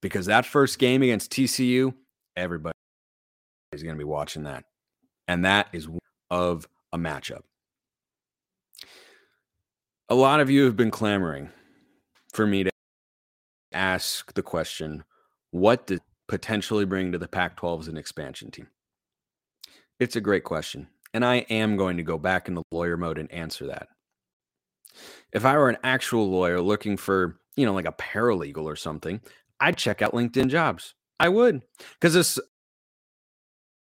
Because 0.00 0.24
that 0.24 0.46
first 0.46 0.78
game 0.78 1.02
against 1.02 1.30
TCU, 1.30 1.92
everybody 2.34 2.74
is 3.72 3.82
going 3.82 3.94
to 3.94 3.98
be 3.98 4.04
watching 4.04 4.44
that. 4.44 4.64
And 5.28 5.44
that 5.44 5.68
is 5.74 5.86
of 6.30 6.66
a 6.94 6.98
matchup. 6.98 7.42
A 10.08 10.14
lot 10.14 10.40
of 10.40 10.48
you 10.48 10.64
have 10.64 10.76
been 10.76 10.90
clamoring 10.90 11.50
for 12.32 12.46
me 12.46 12.64
to 12.64 12.70
ask 13.76 14.32
the 14.34 14.42
question 14.42 15.04
what 15.50 15.86
did 15.86 16.00
potentially 16.28 16.84
bring 16.84 17.12
to 17.12 17.18
the 17.18 17.28
Pac 17.28 17.56
12 17.56 17.82
as 17.82 17.88
an 17.88 17.96
expansion 17.96 18.50
team? 18.50 18.68
It's 19.98 20.16
a 20.16 20.20
great 20.20 20.44
question. 20.44 20.88
And 21.14 21.24
I 21.24 21.36
am 21.48 21.76
going 21.76 21.96
to 21.96 22.02
go 22.02 22.18
back 22.18 22.48
into 22.48 22.62
lawyer 22.70 22.96
mode 22.96 23.18
and 23.18 23.30
answer 23.32 23.66
that. 23.66 23.88
If 25.32 25.44
I 25.44 25.56
were 25.56 25.68
an 25.68 25.78
actual 25.82 26.30
lawyer 26.30 26.60
looking 26.60 26.96
for, 26.96 27.38
you 27.56 27.64
know, 27.64 27.72
like 27.72 27.86
a 27.86 27.92
paralegal 27.92 28.64
or 28.64 28.76
something, 28.76 29.20
I'd 29.60 29.78
check 29.78 30.02
out 30.02 30.12
LinkedIn 30.12 30.48
jobs. 30.48 30.94
I 31.18 31.28
would. 31.28 31.62
Because 31.94 32.14
this 32.14 32.38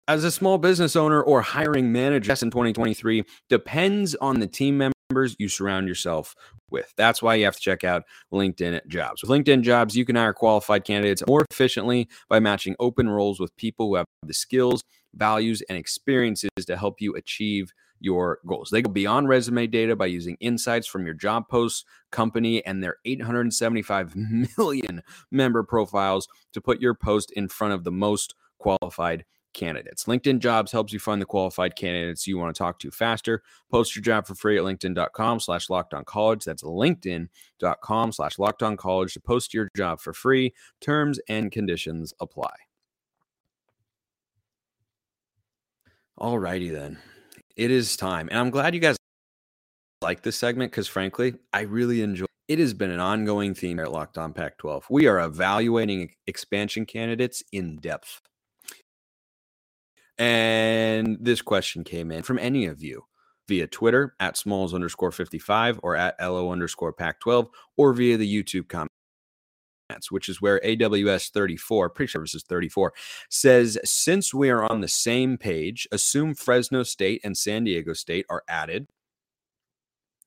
as 0.06 0.24
a 0.24 0.30
small 0.30 0.58
business 0.58 0.96
owner 0.96 1.22
or 1.22 1.40
hiring 1.40 1.92
manager 1.92 2.32
in 2.32 2.50
2023 2.50 3.24
depends 3.48 4.14
on 4.16 4.40
the 4.40 4.46
team 4.46 4.78
member 4.78 4.93
members 5.10 5.36
you 5.38 5.48
surround 5.48 5.88
yourself 5.88 6.34
with. 6.70 6.92
That's 6.96 7.22
why 7.22 7.34
you 7.34 7.44
have 7.44 7.56
to 7.56 7.60
check 7.60 7.84
out 7.84 8.04
LinkedIn 8.32 8.86
Jobs. 8.86 9.22
With 9.22 9.30
LinkedIn 9.30 9.62
Jobs, 9.62 9.96
you 9.96 10.04
can 10.04 10.16
hire 10.16 10.32
qualified 10.32 10.84
candidates 10.84 11.22
more 11.26 11.44
efficiently 11.50 12.08
by 12.28 12.40
matching 12.40 12.74
open 12.78 13.08
roles 13.08 13.38
with 13.38 13.54
people 13.56 13.88
who 13.88 13.96
have 13.96 14.06
the 14.22 14.34
skills, 14.34 14.82
values, 15.14 15.62
and 15.68 15.76
experiences 15.76 16.50
to 16.66 16.76
help 16.76 17.00
you 17.00 17.14
achieve 17.14 17.72
your 18.00 18.38
goals. 18.46 18.70
They 18.70 18.82
go 18.82 18.90
beyond 18.90 19.28
resume 19.28 19.66
data 19.66 19.94
by 19.94 20.06
using 20.06 20.36
insights 20.40 20.86
from 20.86 21.04
your 21.04 21.14
job 21.14 21.48
posts, 21.48 21.84
company, 22.10 22.64
and 22.64 22.82
their 22.82 22.96
875 23.04 24.14
million 24.58 25.02
member 25.30 25.62
profiles 25.62 26.28
to 26.52 26.60
put 26.60 26.80
your 26.80 26.94
post 26.94 27.30
in 27.32 27.48
front 27.48 27.72
of 27.72 27.84
the 27.84 27.92
most 27.92 28.34
qualified 28.58 29.24
candidates. 29.54 30.04
LinkedIn 30.04 30.40
Jobs 30.40 30.70
helps 30.70 30.92
you 30.92 30.98
find 30.98 31.20
the 31.22 31.26
qualified 31.26 31.76
candidates 31.76 32.26
you 32.26 32.36
want 32.36 32.54
to 32.54 32.58
talk 32.58 32.78
to 32.80 32.90
faster. 32.90 33.42
Post 33.70 33.96
your 33.96 34.02
job 34.02 34.26
for 34.26 34.34
free 34.34 34.58
at 34.58 34.64
linkedin.com 34.64 35.40
slash 35.40 35.68
college. 36.06 36.44
That's 36.44 36.62
linkedin.com 36.62 38.12
slash 38.12 38.36
college 38.76 39.14
to 39.14 39.20
post 39.20 39.54
your 39.54 39.68
job 39.76 40.00
for 40.00 40.12
free. 40.12 40.52
Terms 40.80 41.18
and 41.28 41.50
conditions 41.50 42.12
apply. 42.20 42.54
All 46.18 46.38
righty 46.38 46.70
then. 46.70 46.98
It 47.56 47.70
is 47.70 47.96
time. 47.96 48.28
And 48.30 48.38
I'm 48.38 48.50
glad 48.50 48.74
you 48.74 48.80
guys 48.80 48.96
like 50.02 50.22
this 50.22 50.36
segment 50.36 50.70
because 50.70 50.86
frankly, 50.86 51.34
I 51.52 51.62
really 51.62 52.02
enjoy 52.02 52.26
it 52.46 52.58
has 52.58 52.74
been 52.74 52.90
an 52.90 53.00
ongoing 53.00 53.54
theme 53.54 53.80
at 53.80 53.90
Locked 53.90 54.18
On 54.18 54.34
Pac 54.34 54.58
12. 54.58 54.86
We 54.90 55.06
are 55.06 55.20
evaluating 55.20 56.10
expansion 56.26 56.84
candidates 56.84 57.42
in 57.52 57.76
depth. 57.76 58.20
And 60.18 61.18
this 61.20 61.42
question 61.42 61.84
came 61.84 62.12
in 62.12 62.22
from 62.22 62.38
any 62.38 62.66
of 62.66 62.82
you 62.82 63.04
via 63.48 63.66
Twitter 63.66 64.14
at 64.20 64.36
smalls 64.36 64.74
underscore 64.74 65.12
55 65.12 65.80
or 65.82 65.96
at 65.96 66.16
LO 66.20 66.50
underscore 66.50 66.92
Pac 66.92 67.20
12 67.20 67.48
or 67.76 67.92
via 67.92 68.16
the 68.16 68.42
YouTube 68.42 68.68
comments, 68.68 70.10
which 70.10 70.28
is 70.28 70.40
where 70.40 70.60
AWS 70.60 71.30
34, 71.32 71.90
pre 71.90 72.06
services 72.06 72.44
34, 72.48 72.92
says 73.28 73.78
since 73.84 74.32
we 74.32 74.50
are 74.50 74.70
on 74.70 74.80
the 74.80 74.88
same 74.88 75.36
page, 75.36 75.88
assume 75.92 76.34
Fresno 76.34 76.82
State 76.84 77.20
and 77.24 77.36
San 77.36 77.64
Diego 77.64 77.92
State 77.92 78.26
are 78.30 78.44
added. 78.48 78.86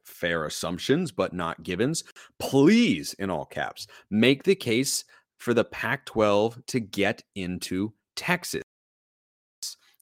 Fair 0.05 0.45
assumptions, 0.45 1.11
but 1.11 1.33
not 1.33 1.63
givens. 1.63 2.03
Please, 2.39 3.13
in 3.13 3.29
all 3.29 3.45
caps, 3.45 3.87
make 4.09 4.43
the 4.43 4.55
case 4.55 5.03
for 5.37 5.53
the 5.53 5.65
Pac 5.65 6.05
12 6.05 6.65
to 6.67 6.79
get 6.79 7.23
into 7.35 7.93
Texas. 8.15 8.63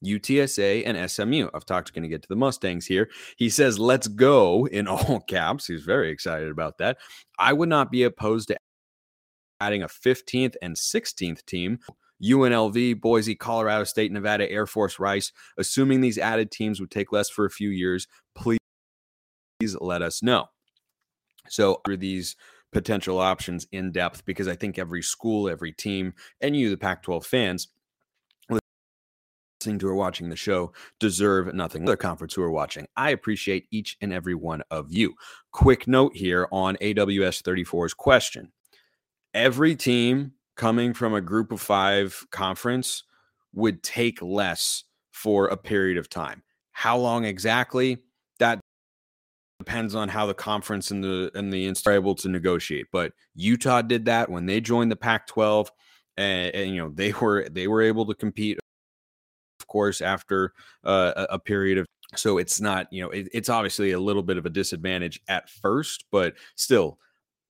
UTSA, 0.06 0.84
and 0.86 1.10
SMU. 1.10 1.50
I've 1.54 1.66
talked 1.66 1.88
to 1.88 1.94
going 1.94 2.04
to 2.04 2.10
get 2.10 2.22
to 2.22 2.28
the 2.28 2.36
Mustangs 2.36 2.86
here. 2.86 3.10
He 3.38 3.50
says, 3.50 3.80
let's 3.80 4.08
go 4.08 4.66
in 4.72 4.88
all 4.88 5.22
caps. 5.22 5.68
He's 5.68 5.84
very 5.84 6.12
excited 6.12 6.50
about 6.50 6.78
that. 6.78 6.98
I 7.40 7.54
would 7.54 7.70
not 7.70 7.92
be 7.92 8.04
opposed 8.04 8.50
to 8.50 8.58
adding 9.60 9.84
a 9.84 9.88
15th 9.88 10.56
and 10.62 10.76
16th 10.76 11.46
team. 11.46 11.80
UNLV, 12.24 13.02
Boise, 13.02 13.36
Colorado 13.36 13.84
State, 13.84 14.12
Nevada, 14.12 14.50
Air 14.50 14.66
Force, 14.66 15.00
Rice. 15.00 15.34
Assuming 15.58 16.00
these 16.00 16.18
added 16.18 16.50
teams 16.50 16.80
would 16.80 16.92
take 16.92 17.12
less 17.12 17.30
for 17.30 17.46
a 17.46 17.52
few 17.52 17.70
years, 17.70 18.08
please 18.36 18.60
let 19.82 20.02
us 20.02 20.24
know. 20.24 20.46
So, 21.50 21.82
are 21.88 21.98
these 21.98 22.36
potential 22.72 23.20
options 23.20 23.68
in 23.72 23.92
depth 23.92 24.26
because 24.26 24.48
I 24.48 24.56
think 24.56 24.78
every 24.78 25.02
school, 25.02 25.50
every 25.50 25.72
team, 25.72 26.14
and 26.42 26.56
you, 26.56 26.70
the 26.70 26.78
Pac 26.78 27.04
12 27.04 27.26
fans, 27.26 27.68
listening 29.66 29.80
to 29.80 29.88
or 29.88 29.96
watching 29.96 30.30
the 30.30 30.36
show 30.36 30.72
deserve 31.00 31.52
nothing. 31.56 31.84
Other 31.84 31.98
conference 31.98 32.36
who 32.36 32.44
are 32.44 32.52
watching, 32.52 32.86
I 32.96 33.10
appreciate 33.10 33.66
each 33.72 33.98
and 34.00 34.14
every 34.14 34.36
one 34.36 34.62
of 34.70 34.92
you. 34.92 35.16
Quick 35.52 35.88
note 35.88 36.16
here 36.16 36.48
on 36.52 36.76
AWS 36.78 37.42
34's 37.42 37.96
question. 37.96 38.52
Every 39.34 39.76
team 39.76 40.34
coming 40.56 40.94
from 40.94 41.16
a 41.16 41.22
group 41.22 41.52
of 41.52 41.60
five 41.60 42.28
conference 42.30 43.04
would 43.54 43.82
take 43.82 44.22
less 44.22 44.84
for 45.12 45.48
a 45.48 45.58
period 45.58 45.98
of 45.98 46.10
time. 46.10 46.44
How 46.72 46.98
long 46.98 47.26
exactly? 47.26 47.98
That 48.38 48.60
depends 49.58 49.96
on 49.96 50.10
how 50.10 50.28
the 50.28 50.36
conference 50.36 50.92
and 50.92 51.04
the 51.04 51.32
and 51.34 51.52
the 51.52 51.74
are 51.88 51.92
able 51.92 52.14
to 52.16 52.30
negotiate. 52.30 52.86
But 52.92 53.14
Utah 53.34 53.82
did 53.82 54.06
that 54.06 54.30
when 54.30 54.46
they 54.46 54.62
joined 54.62 54.92
the 54.92 54.96
Pac-12, 54.96 55.70
and, 56.18 56.54
and 56.54 56.70
you 56.72 56.78
know 56.78 56.90
they 56.90 57.14
were 57.14 57.48
they 57.50 57.68
were 57.68 57.82
able 57.82 58.06
to 58.06 58.14
compete 58.14 58.60
of 59.66 59.68
course, 59.68 60.00
after 60.00 60.54
uh, 60.84 61.26
a, 61.32 61.40
period 61.40 61.80
of 61.80 61.88
so 62.16 62.38
it's 62.38 62.62
not 62.62 62.86
you 62.92 63.02
know 63.02 63.10
it, 63.10 63.28
it's 63.34 63.50
obviously 63.50 63.92
a 63.92 64.00
little 64.00 64.22
bit 64.22 64.38
of 64.38 64.46
a 64.46 64.50
disadvantage 64.50 65.20
at 65.28 65.50
first, 65.50 66.06
but 66.12 66.36
still 66.56 67.00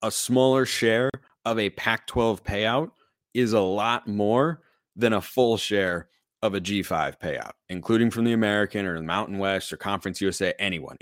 a 0.01 0.09
smaller 0.09 0.65
share 0.65 1.09
of 1.43 1.59
a 1.59 1.69
Pac-12 1.71 2.41
payout 2.41 2.91
is 3.33 3.51
a 3.51 3.59
lot 3.59 4.07
more 4.07 4.61
than 4.95 5.11
a 5.13 5.21
full 5.21 5.57
share 5.57 6.07
of 6.41 6.53
a 6.53 6.61
G5 6.61 7.19
payout, 7.19 7.51
including 7.67 8.09
from 8.09 8.23
the 8.23 8.33
American 8.33 8.85
or 8.85 8.95
the 8.95 9.03
Mountain 9.03 9.37
West 9.37 9.73
or 9.73 9.77
Conference 9.77 10.21
USA, 10.21 10.53
anyone. 10.57 10.95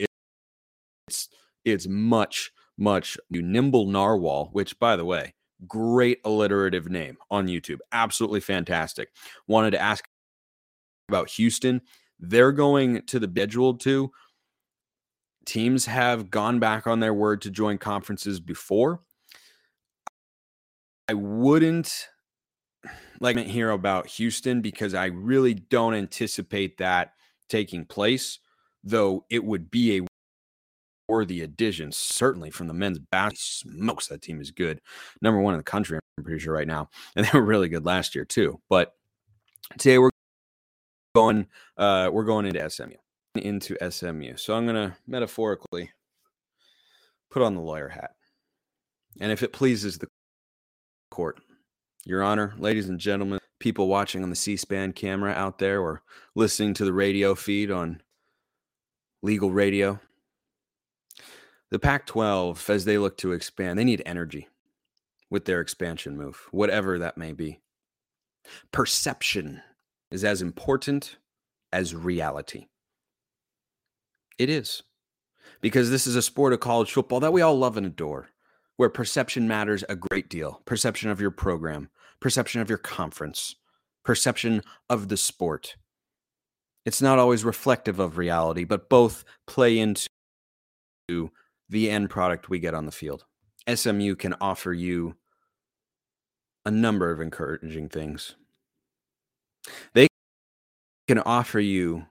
It's 1.08 1.29
it's 1.63 1.88
much 1.88 2.51
much 2.75 3.20
you 3.29 3.43
nimble 3.43 3.86
narwhal, 3.86 4.50
which 4.51 4.79
by 4.79 4.96
the 4.96 5.05
way, 5.05 5.34
great 5.67 6.20
alliterative 6.25 6.89
name 6.89 7.17
on 7.29 7.48
YouTube, 7.48 7.79
absolutely 7.91 8.39
fantastic. 8.39 9.10
Wanted 9.48 9.72
to 9.72 9.82
ask 9.82 10.05
about 11.10 11.29
Houston. 11.31 11.81
They're 12.19 12.51
going 12.51 13.01
to 13.07 13.19
the 13.19 13.27
scheduled 13.27 13.79
too. 13.79 14.12
Teams 15.45 15.86
have 15.88 16.29
gone 16.29 16.60
back 16.60 16.88
on 16.88 17.01
their 17.01 17.13
word 17.13 17.41
to 17.41 17.51
join 17.51 17.77
conferences 17.77 18.39
before. 18.39 19.01
I 21.10 21.13
wouldn't 21.15 22.07
like 23.19 23.36
to 23.36 23.43
hear 23.43 23.69
about 23.69 24.07
Houston 24.07 24.62
because 24.62 24.93
I 24.93 25.07
really 25.07 25.53
don't 25.53 25.93
anticipate 25.93 26.77
that 26.77 27.13
taking 27.50 27.83
place, 27.86 28.39
though 28.83 29.25
it 29.29 29.43
would 29.43 29.69
be 29.69 29.98
a 29.98 30.07
worthy 31.10 31.41
addition, 31.41 31.91
certainly 31.91 32.50
from 32.50 32.67
the 32.67 32.74
men's 32.74 33.00
basketball. 33.00 33.74
Smokes, 33.75 34.07
that 34.07 34.22
team 34.22 34.39
is 34.39 34.51
good. 34.51 34.79
Number 35.22 35.41
one 35.41 35.53
in 35.53 35.57
the 35.57 35.63
country, 35.63 36.00
I'm 36.17 36.24
pretty 36.24 36.39
sure 36.39 36.53
right 36.53 36.67
now. 36.67 36.89
And 37.15 37.25
they 37.25 37.38
were 37.38 37.45
really 37.45 37.67
good 37.67 37.86
last 37.86 38.15
year, 38.15 38.24
too. 38.24 38.62
But 38.69 38.93
today 39.77 39.98
we're 39.98 40.10
going 41.15 41.48
uh 41.77 42.10
we're 42.12 42.24
going 42.24 42.46
into 42.46 42.70
SMU 42.70 42.96
into 43.36 43.77
SMU. 43.89 44.38
So 44.38 44.53
I'm 44.53 44.65
going 44.65 44.75
to 44.75 44.96
metaphorically 45.08 45.91
put 47.32 47.41
on 47.41 47.55
the 47.55 47.62
lawyer 47.62 47.89
hat. 47.89 48.12
And 49.20 49.32
if 49.32 49.43
it 49.43 49.53
pleases 49.53 49.98
the 49.98 50.08
court, 51.12 51.39
your 52.05 52.24
honor, 52.24 52.53
ladies 52.58 52.89
and 52.89 53.00
gentlemen, 53.00 53.39
people 53.60 53.88
watching 53.88 54.24
on 54.24 54.29
the 54.29 54.36
C-SPAN 54.36 54.93
camera 54.93 55.32
out 55.32 55.58
there 55.58 55.82
or 55.82 56.03
listening 56.36 56.74
to 56.75 56.86
the 56.86 56.93
radio 56.93 57.34
feed 57.34 57.72
on 57.72 58.01
legal 59.22 59.51
radio, 59.51 60.00
the 61.72 61.79
Pac-12 61.79 62.70
as 62.70 62.86
they 62.86 62.98
look 62.98 63.17
to 63.17 63.32
expand, 63.32 63.79
they 63.79 63.84
need 63.84 64.03
energy 64.05 64.48
with 65.29 65.46
their 65.46 65.62
expansion 65.62 66.17
move, 66.17 66.48
whatever 66.51 67.00
that 67.00 67.17
may 67.17 67.32
be. 67.32 67.62
Perception 68.72 69.62
is 70.13 70.24
as 70.24 70.43
important 70.43 71.17
as 71.72 71.96
reality. 71.96 72.67
It 74.38 74.48
is. 74.48 74.84
Because 75.60 75.89
this 75.89 76.05
is 76.05 76.15
a 76.15 76.22
sport 76.22 76.53
of 76.53 76.60
college 76.60 76.91
football 76.91 77.20
that 77.20 77.34
we 77.34 77.41
all 77.41 77.58
love 77.58 77.77
and 77.77 77.86
adore, 77.88 78.29
where 78.77 78.89
perception 78.89 79.48
matters 79.48 79.84
a 79.89 79.96
great 79.96 80.29
deal. 80.29 80.62
Perception 80.65 81.10
of 81.10 81.20
your 81.20 81.32
program, 81.32 81.89
perception 82.20 82.62
of 82.62 82.70
your 82.70 82.77
conference, 82.77 83.55
perception 84.05 84.62
of 84.88 85.10
the 85.10 85.17
sport. 85.17 85.77
It's 86.86 87.01
not 87.01 87.17
always 87.17 87.43
reflective 87.43 88.00
of 88.00 88.20
reality, 88.20 88.65
but 88.65 88.89
both 88.89 89.25
play 89.48 89.79
into 89.79 90.10
the 91.70 91.89
end 91.89 92.12
product 92.12 92.50
we 92.50 92.60
get 92.60 92.75
on 92.75 92.86
the 92.86 92.91
field. 92.91 93.25
SMU 93.67 94.13
can 94.13 94.36
offer 94.39 94.74
you 94.74 95.15
a 96.65 96.72
number 96.72 97.10
of 97.10 97.20
encouraging 97.20 97.89
things. 97.89 98.36
They 99.93 100.08
can 101.08 101.20
offer 101.20 101.60
you 101.60 102.05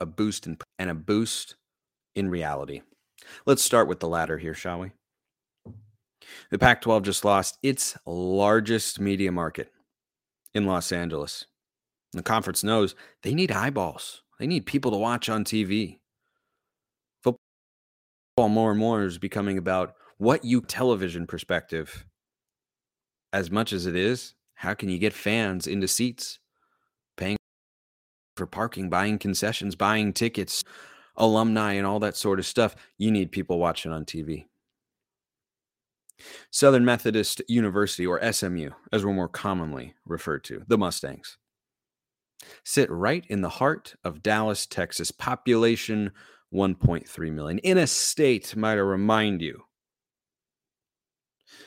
a 0.00 0.06
boost 0.06 0.46
in, 0.46 0.58
and 0.78 0.90
a 0.90 0.94
boost 0.94 1.56
in 2.14 2.28
reality. 2.28 2.82
Let's 3.46 3.62
start 3.62 3.88
with 3.88 4.00
the 4.00 4.08
latter 4.08 4.38
here, 4.38 4.54
shall 4.54 4.80
we? 4.80 4.92
The 6.50 6.58
Pac 6.58 6.80
12 6.82 7.04
just 7.04 7.24
lost 7.24 7.58
its 7.62 7.96
largest 8.06 9.00
media 9.00 9.32
market 9.32 9.70
in 10.54 10.66
Los 10.66 10.92
Angeles. 10.92 11.46
The 12.12 12.22
conference 12.22 12.62
knows 12.62 12.94
they 13.22 13.34
need 13.34 13.50
eyeballs, 13.50 14.22
they 14.38 14.46
need 14.46 14.66
people 14.66 14.90
to 14.90 14.98
watch 14.98 15.28
on 15.28 15.44
TV. 15.44 15.98
Football 17.22 18.48
more 18.48 18.70
and 18.70 18.80
more 18.80 19.04
is 19.04 19.18
becoming 19.18 19.56
about 19.56 19.94
what 20.18 20.44
you 20.44 20.60
television 20.60 21.26
perspective 21.26 22.06
as 23.32 23.50
much 23.50 23.72
as 23.72 23.86
it 23.86 23.96
is 23.96 24.34
how 24.54 24.74
can 24.74 24.88
you 24.88 24.98
get 24.98 25.12
fans 25.12 25.66
into 25.66 25.88
seats 25.88 26.38
for 28.36 28.46
parking, 28.46 28.88
buying 28.88 29.18
concessions, 29.18 29.74
buying 29.76 30.12
tickets, 30.12 30.64
alumni 31.16 31.74
and 31.74 31.86
all 31.86 32.00
that 32.00 32.16
sort 32.16 32.38
of 32.38 32.46
stuff, 32.46 32.74
you 32.98 33.10
need 33.10 33.32
people 33.32 33.58
watching 33.58 33.92
on 33.92 34.04
TV. 34.04 34.46
Southern 36.50 36.84
Methodist 36.84 37.42
University, 37.48 38.06
or 38.06 38.32
SMU, 38.32 38.70
as 38.92 39.04
we're 39.04 39.12
more 39.12 39.28
commonly 39.28 39.94
referred 40.06 40.44
to, 40.44 40.62
the 40.68 40.78
Mustangs, 40.78 41.36
sit 42.64 42.90
right 42.90 43.24
in 43.28 43.40
the 43.40 43.48
heart 43.48 43.94
of 44.04 44.22
Dallas, 44.22 44.66
Texas, 44.66 45.10
population 45.10 46.12
1.3 46.54 47.32
million, 47.32 47.58
in 47.58 47.78
a 47.78 47.86
state, 47.86 48.54
might 48.54 48.72
I 48.72 48.76
remind 48.76 49.42
you, 49.42 49.62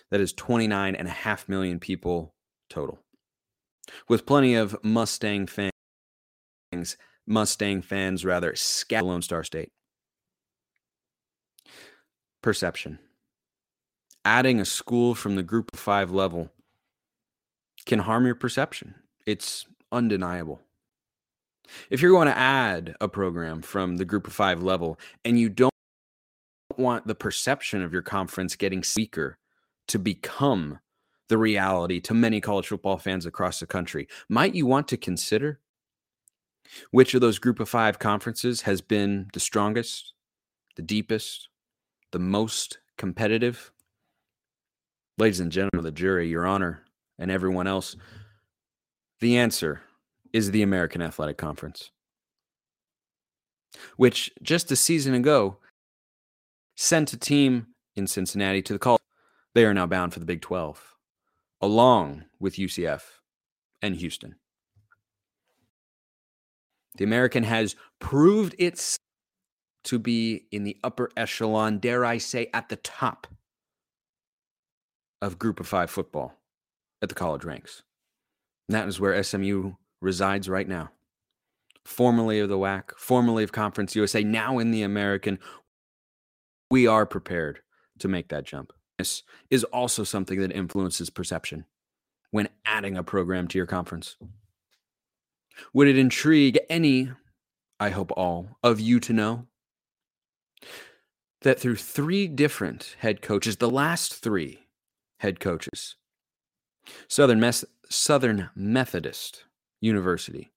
that 0.10 0.22
is 0.22 0.32
29 0.34 0.96
and 0.96 1.08
a 1.08 1.12
half 1.12 1.50
million 1.50 1.80
people 1.80 2.34
total, 2.70 3.00
with 4.08 4.26
plenty 4.26 4.56
of 4.56 4.78
Mustang 4.84 5.48
fans, 5.48 5.72
Mustang 7.28 7.82
fans 7.82 8.26
rather, 8.26 8.56
scat 8.56 9.06
Lone 9.06 9.22
Star 9.22 9.44
State. 9.44 9.72
Perception 12.42 13.00
adding 14.26 14.60
a 14.60 14.66
school 14.66 15.14
from 15.14 15.36
the 15.36 15.44
group 15.44 15.70
of 15.72 15.80
five 15.80 16.12
level 16.12 16.50
can 17.86 18.00
harm 18.00 18.26
your 18.26 18.36
perception. 18.36 18.96
It's 19.28 19.68
undeniable. 19.92 20.60
If 21.90 22.02
you're 22.02 22.12
going 22.12 22.28
to 22.28 22.38
add 22.38 22.96
a 23.00 23.08
program 23.08 23.62
from 23.62 23.98
the 23.98 24.06
group 24.06 24.28
of 24.28 24.34
five 24.34 24.62
level 24.62 25.00
and 25.24 25.40
you 25.40 25.50
don't 25.50 25.72
want 26.78 27.08
the 27.08 27.16
perception 27.16 27.82
of 27.82 27.94
your 27.94 28.02
conference 28.02 28.56
getting 28.56 28.84
weaker 28.98 29.38
to 29.88 30.00
become 30.00 30.80
the 31.30 31.38
reality 31.38 32.00
to 32.00 32.14
many 32.14 32.42
college 32.42 32.68
football 32.68 32.98
fans 32.98 33.26
across 33.26 33.60
the 33.60 33.66
country, 33.68 34.08
might 34.30 34.56
you 34.56 34.66
want 34.66 34.88
to 34.88 34.98
consider 34.98 35.60
which 36.92 37.14
of 37.14 37.22
those 37.22 37.40
group 37.40 37.60
of 37.60 37.70
five 37.70 38.00
conferences 38.00 38.62
has 38.62 38.82
been 38.82 39.28
the 39.34 39.40
strongest, 39.40 40.14
the 40.76 40.82
deepest, 40.82 41.50
the 42.12 42.20
most 42.20 42.80
competitive? 42.98 43.72
Ladies 45.18 45.40
and 45.40 45.52
gentlemen 45.52 45.80
of 45.80 45.84
the 45.86 45.92
jury, 45.92 46.28
Your 46.28 46.46
Honor, 46.46 46.84
and 47.18 47.32
everyone 47.32 47.68
else, 47.68 47.96
the 49.20 49.38
answer 49.38 49.82
is 50.34 50.52
the 50.52 50.62
American 50.62 51.02
Athletic 51.02 51.38
Conference, 51.38 51.92
which 53.96 54.32
just 54.42 54.72
a 54.72 54.76
season 54.76 55.14
ago 55.14 55.58
sent 56.76 57.14
a 57.14 57.18
team 57.18 57.68
in 57.96 58.08
Cincinnati 58.08 58.62
to 58.62 58.74
the 58.74 58.80
call. 58.80 59.00
They 59.54 59.64
are 59.64 59.74
now 59.74 59.86
bound 59.86 60.14
for 60.14 60.20
the 60.20 60.26
Big 60.26 60.42
12, 60.42 60.96
along 61.62 62.26
with 62.40 62.58
UCF 62.58 63.02
and 63.82 63.96
Houston. 63.96 64.36
The 66.98 67.04
American 67.04 67.44
has 67.44 67.76
proved 68.00 68.56
its 68.58 68.98
to 69.86 70.00
be 70.00 70.46
in 70.52 70.64
the 70.64 70.78
upper 70.84 71.10
echelon, 71.16 71.80
dare 71.80 72.04
I 72.04 72.18
say, 72.18 72.50
at 72.54 72.70
the 72.70 72.76
top 72.78 73.28
of 75.22 75.40
group 75.40 75.60
of 75.60 75.68
five 75.68 75.90
football 75.90 76.38
at 77.02 77.10
the 77.10 77.16
college 77.16 77.44
ranks. 77.44 77.84
And 78.68 78.76
that 78.76 78.88
is 78.88 79.00
where 79.00 79.22
SMU 79.22 79.74
resides 80.02 80.50
right 80.50 80.68
now. 80.68 80.90
Formerly 81.86 82.40
of 82.40 82.50
the 82.50 82.58
WAC, 82.58 82.92
formerly 82.98 83.44
of 83.44 83.52
Conference 83.52 83.96
USA, 83.96 84.24
now 84.24 84.58
in 84.58 84.72
the 84.72 84.82
American. 84.82 85.38
We 86.72 86.88
are 86.88 87.06
prepared 87.06 87.60
to 88.00 88.08
make 88.08 88.30
that 88.30 88.44
jump. 88.44 88.74
This 88.98 89.24
is 89.52 89.64
also 89.66 90.04
something 90.04 90.40
that 90.40 90.52
influences 90.52 91.12
perception 91.12 91.66
when 92.32 92.50
adding 92.66 92.98
a 92.98 93.04
program 93.04 93.48
to 93.50 93.58
your 93.58 93.68
conference. 93.68 94.18
Would 95.74 95.88
it 95.88 95.98
intrigue 95.98 96.60
any, 96.70 97.12
I 97.80 97.90
hope 97.90 98.12
all, 98.12 98.58
of 98.64 98.80
you 98.80 99.00
to 99.02 99.14
know 99.14 99.48
that 101.42 101.60
through 101.60 101.76
three 101.76 102.28
different 102.28 102.96
head 103.00 103.22
coaches, 103.22 103.58
the 103.58 103.70
last 103.70 104.16
three 104.16 104.68
head 105.20 105.40
coaches. 105.40 105.96
Southern, 107.08 107.40
Mes- 107.40 107.66
Southern 107.90 108.50
Methodist 108.56 109.46
University 109.82 110.52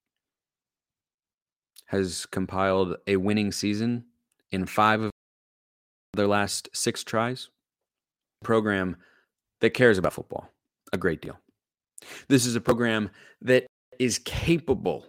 has 1.87 2.27
compiled 2.27 2.97
a 3.07 3.17
winning 3.17 3.53
season 3.53 4.05
in 4.51 4.67
five 4.67 5.01
of 5.01 5.11
their 6.15 6.27
last 6.27 6.69
six 6.73 7.05
tries. 7.05 7.49
Program 8.43 8.97
that 9.61 9.71
cares 9.71 9.99
about 9.99 10.13
football 10.13 10.49
a 10.93 10.97
great 10.97 11.21
deal. 11.21 11.39
This 12.29 12.47
is 12.47 12.57
a 12.57 12.61
program 12.61 13.11
that 13.43 13.67
is 13.99 14.19
capable 14.19 15.07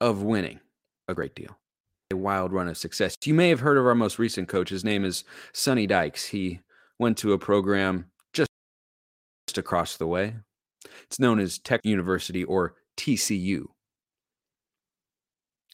of 0.00 0.22
winning 0.22 0.60
a 1.08 1.14
great 1.14 1.34
deal. 1.34 1.56
A 2.12 2.16
wild 2.16 2.52
run 2.52 2.68
of 2.68 2.76
success. 2.76 3.14
You 3.24 3.34
may 3.34 3.50
have 3.50 3.60
heard 3.60 3.78
of 3.78 3.86
our 3.86 3.94
most 3.94 4.18
recent 4.18 4.48
coach. 4.48 4.70
His 4.70 4.84
name 4.84 5.04
is 5.04 5.22
Sonny 5.52 5.86
Dykes. 5.86 6.26
He 6.26 6.60
went 6.98 7.16
to 7.18 7.32
a 7.32 7.38
program 7.38 8.06
just 8.32 8.48
across 9.56 9.96
the 9.96 10.06
way. 10.06 10.34
It's 11.04 11.18
known 11.18 11.38
as 11.40 11.58
Tech 11.58 11.80
University 11.84 12.44
or 12.44 12.74
TCU. 12.96 13.66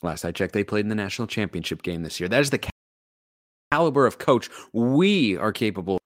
Last 0.02 0.24
I 0.24 0.32
checked, 0.32 0.52
they 0.52 0.64
played 0.64 0.84
in 0.84 0.88
the 0.88 0.94
national 0.94 1.28
championship 1.28 1.82
game 1.82 2.02
this 2.02 2.20
year. 2.20 2.28
That 2.28 2.40
is 2.40 2.50
the 2.50 2.60
caliber 3.70 4.06
of 4.06 4.18
coach 4.18 4.48
we 4.72 5.36
are 5.36 5.52
capable 5.52 5.98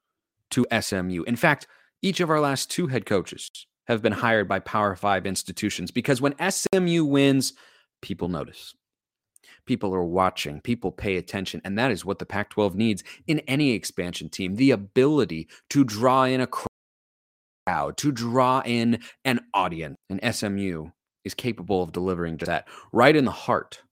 to 0.51 0.67
SMU. 0.81 1.23
In 1.25 1.37
fact, 1.37 1.67
each 2.03 2.21
of 2.21 2.31
our 2.31 2.41
last 2.41 2.71
two 2.71 2.87
head 2.87 3.07
coaches 3.07 3.51
have 3.91 4.03
been 4.03 4.13
hired 4.13 4.49
by 4.49 4.61
Power 4.61 4.95
Five 4.95 5.27
institutions 5.27 5.91
because 5.91 6.21
when 6.21 6.35
SMU 6.51 7.05
wins, 7.05 7.55
people 8.01 8.29
notice. 8.29 8.75
People 9.67 9.95
are 9.95 10.05
watching, 10.05 10.61
people 10.61 10.91
pay 10.91 11.17
attention. 11.17 11.61
And 11.65 11.79
that 11.79 11.91
is 11.91 12.05
what 12.05 12.19
the 12.19 12.27
Pac 12.27 12.51
12 12.51 12.75
needs 12.75 13.05
in 13.27 13.41
any 13.41 13.73
expansion 13.73 14.29
team 14.29 14.57
the 14.57 14.71
ability 14.71 15.49
to 15.71 15.85
draw 15.85 16.25
in 16.25 16.41
a 16.41 16.47
crowd, 16.47 17.97
to 17.99 18.13
draw 18.13 18.63
in 18.65 19.01
an 19.25 19.41
audience. 19.55 19.97
And 20.09 20.21
SMU 20.35 20.91
is 21.25 21.35
capable 21.35 21.83
of 21.83 21.93
delivering 21.93 22.39
just 22.39 22.49
that 22.49 22.69
right 22.93 23.15
in 23.15 23.25
the 23.25 23.31
heart 23.31 23.83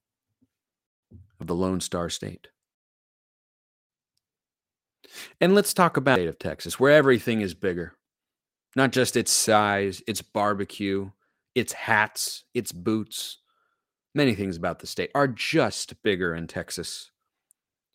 of 1.41 1.47
the 1.47 1.55
Lone 1.55 1.81
Star 1.81 2.09
State. 2.09 2.49
And 5.41 5.55
let's 5.55 5.75
talk 5.75 5.97
about 5.97 6.17
the 6.17 6.23
state 6.23 6.29
of 6.29 6.39
Texas, 6.39 6.79
where 6.79 6.93
everything 6.93 7.41
is 7.41 7.55
bigger. 7.55 7.98
Not 8.79 8.93
just 8.93 9.15
its 9.15 9.31
size, 9.31 10.03
its 10.07 10.23
barbecue, 10.23 11.11
its 11.55 11.75
hats, 11.75 12.45
its 12.55 12.73
boots, 12.73 13.39
Many 14.19 14.35
things 14.35 14.57
about 14.57 14.81
the 14.81 14.87
state 14.89 15.13
are 15.15 15.29
just 15.29 16.03
bigger 16.03 16.35
in 16.35 16.47
Texas, 16.49 17.13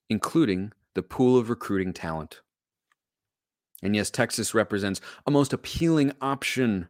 including 0.09 0.71
the 0.93 1.03
pool 1.03 1.37
of 1.37 1.49
recruiting 1.49 1.91
talent. 1.91 2.41
And 3.81 3.95
yes, 3.95 4.09
Texas 4.09 4.53
represents 4.53 5.01
a 5.27 5.31
most 5.31 5.51
appealing 5.51 6.13
option 6.21 6.87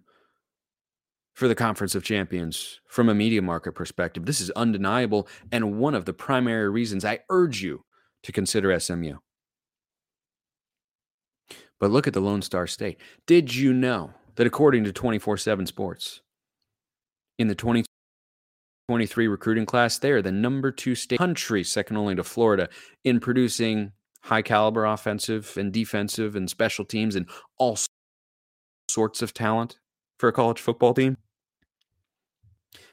for 1.33 1.47
the 1.47 1.55
Conference 1.55 1.95
of 1.95 2.03
Champions 2.03 2.79
from 2.87 3.09
a 3.09 3.15
media 3.15 3.41
market 3.41 3.71
perspective. 3.71 4.27
This 4.27 4.39
is 4.39 4.51
undeniable 4.51 5.27
and 5.51 5.79
one 5.79 5.95
of 5.95 6.05
the 6.05 6.13
primary 6.13 6.69
reasons 6.69 7.03
I 7.03 7.21
urge 7.31 7.63
you 7.63 7.85
to 8.21 8.31
consider 8.31 8.79
SMU. 8.79 9.17
But 11.83 11.91
look 11.91 12.07
at 12.07 12.13
the 12.13 12.21
Lone 12.21 12.41
Star 12.41 12.65
State. 12.65 12.97
Did 13.27 13.53
you 13.53 13.73
know 13.73 14.13
that 14.35 14.47
according 14.47 14.85
to 14.85 14.93
24 14.93 15.35
7 15.35 15.65
Sports, 15.65 16.21
in 17.37 17.49
the 17.49 17.55
2023 17.55 19.27
recruiting 19.27 19.65
class, 19.65 19.97
they 19.97 20.11
are 20.11 20.21
the 20.21 20.31
number 20.31 20.71
two 20.71 20.95
state 20.95 21.19
country, 21.19 21.61
second 21.61 21.97
only 21.97 22.15
to 22.15 22.23
Florida, 22.23 22.69
in 23.03 23.19
producing 23.19 23.91
high 24.21 24.41
caliber 24.41 24.85
offensive 24.85 25.57
and 25.57 25.73
defensive 25.73 26.37
and 26.37 26.49
special 26.49 26.85
teams 26.85 27.17
and 27.17 27.27
all 27.57 27.77
sorts 28.89 29.21
of 29.21 29.33
talent 29.33 29.77
for 30.19 30.29
a 30.29 30.31
college 30.31 30.61
football 30.61 30.93
team. 30.93 31.17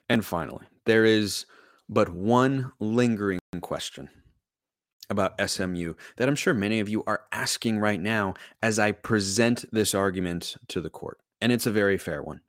And 0.09 0.25
finally, 0.25 0.67
there 0.87 1.05
is 1.05 1.47
but 1.89 2.09
one 2.09 2.73
lingering 2.81 3.39
question 3.61 4.11
about 5.11 5.35
SMU 5.51 5.95
that 6.17 6.29
I'm 6.29 6.37
sure 6.37 6.55
many 6.55 6.81
of 6.81 6.89
you 6.89 7.03
are 7.07 7.25
asking 7.33 7.79
right 7.79 8.01
now 8.01 8.35
as 8.63 8.79
I 8.79 8.93
present 8.93 9.65
this 9.73 9.95
argument 9.95 10.57
to 10.69 10.81
the 10.81 10.91
court. 10.91 11.19
And 11.41 11.53
it's 11.53 11.67
a 11.67 11.73
very 11.73 11.99
fair 11.99 12.23
one. 12.23 12.41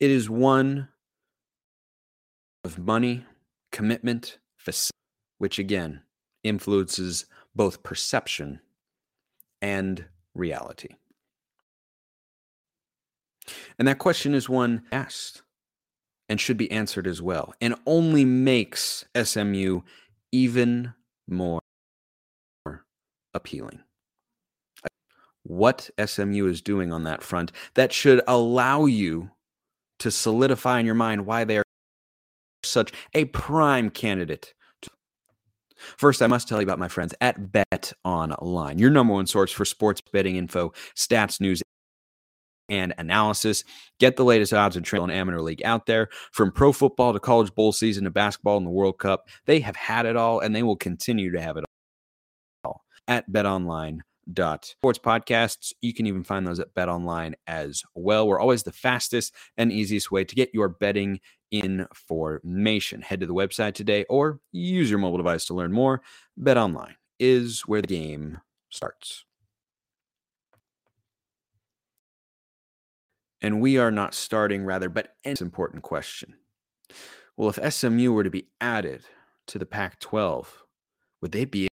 It 0.00 0.10
is 0.10 0.28
one 0.28 0.88
of 2.64 2.78
money, 2.78 3.24
commitment, 3.72 4.38
which 5.38 5.58
again 5.58 6.02
influences 6.42 7.26
both 7.54 7.82
perception 7.82 8.60
and 9.62 10.04
reality. 10.34 10.96
And 13.78 13.88
that 13.88 13.98
question 13.98 14.34
is 14.34 14.48
one 14.48 14.82
asked 14.92 15.42
and 16.28 16.40
should 16.40 16.58
be 16.58 16.70
answered 16.70 17.06
as 17.06 17.22
well, 17.22 17.54
and 17.60 17.74
only 17.86 18.24
makes 18.24 19.06
SMU 19.20 19.80
even 20.30 20.92
more 21.26 21.60
appealing. 23.34 23.80
What 25.42 25.90
SMU 26.04 26.46
is 26.46 26.60
doing 26.60 26.92
on 26.92 27.04
that 27.04 27.22
front 27.22 27.52
that 27.74 27.92
should 27.92 28.20
allow 28.28 28.84
you 28.84 29.30
to 30.00 30.10
solidify 30.10 30.80
in 30.80 30.86
your 30.86 30.94
mind 30.94 31.26
why 31.26 31.44
they 31.44 31.58
are 31.58 31.64
such 32.64 32.92
a 33.14 33.24
prime 33.26 33.90
candidate. 33.90 34.54
First, 35.96 36.22
I 36.22 36.26
must 36.26 36.48
tell 36.48 36.58
you 36.58 36.64
about 36.64 36.78
my 36.78 36.88
friends 36.88 37.14
at 37.20 37.52
Bet 37.52 37.92
Online, 38.04 38.78
your 38.78 38.90
number 38.90 39.14
one 39.14 39.26
source 39.26 39.52
for 39.52 39.64
sports 39.64 40.00
betting 40.12 40.36
info, 40.36 40.72
stats, 40.96 41.40
news, 41.40 41.62
and 42.68 42.92
analysis. 42.98 43.64
Get 43.98 44.16
the 44.16 44.24
latest 44.24 44.52
odds 44.52 44.76
and 44.76 44.84
trail 44.84 45.04
in 45.04 45.10
amateur 45.10 45.40
league 45.40 45.62
out 45.64 45.86
there. 45.86 46.08
From 46.32 46.52
pro 46.52 46.72
football 46.72 47.12
to 47.12 47.20
college 47.20 47.54
bowl 47.54 47.72
season 47.72 48.04
to 48.04 48.10
basketball 48.10 48.58
and 48.58 48.66
the 48.66 48.70
World 48.70 48.98
Cup, 48.98 49.28
they 49.46 49.60
have 49.60 49.76
had 49.76 50.04
it 50.04 50.16
all 50.16 50.40
and 50.40 50.54
they 50.54 50.62
will 50.62 50.76
continue 50.76 51.30
to 51.32 51.40
have 51.40 51.56
it 51.56 51.64
at 53.08 53.28
BetOnline. 53.30 54.00
Dot 54.30 54.66
sports 54.66 54.98
podcasts. 54.98 55.72
You 55.80 55.94
can 55.94 56.04
even 56.04 56.22
find 56.22 56.46
those 56.46 56.60
at 56.60 56.74
Bet 56.74 56.90
Online 56.90 57.34
as 57.46 57.82
well. 57.94 58.28
We're 58.28 58.38
always 58.38 58.62
the 58.62 58.72
fastest 58.72 59.34
and 59.56 59.72
easiest 59.72 60.10
way 60.10 60.22
to 60.22 60.34
get 60.34 60.50
your 60.52 60.68
betting 60.68 61.20
information. 61.50 63.00
Head 63.00 63.20
to 63.20 63.26
the 63.26 63.32
website 63.32 63.72
today 63.72 64.04
or 64.10 64.40
use 64.52 64.90
your 64.90 64.98
mobile 64.98 65.16
device 65.16 65.46
to 65.46 65.54
learn 65.54 65.72
more. 65.72 66.02
Bet 66.36 66.58
Online 66.58 66.94
is 67.18 67.62
where 67.62 67.80
the 67.80 67.88
game 67.88 68.38
starts. 68.68 69.24
And 73.40 73.62
we 73.62 73.78
are 73.78 73.90
not 73.90 74.12
starting, 74.12 74.64
rather, 74.64 74.90
but 74.90 75.14
an 75.24 75.36
important 75.40 75.84
question. 75.84 76.34
Well, 77.36 77.48
if 77.48 77.72
SMU 77.72 78.12
were 78.12 78.24
to 78.24 78.30
be 78.30 78.48
added 78.60 79.04
to 79.46 79.58
the 79.58 79.64
Pac 79.64 80.00
12, 80.00 80.64
would 81.22 81.32
they 81.32 81.46
be 81.46 81.68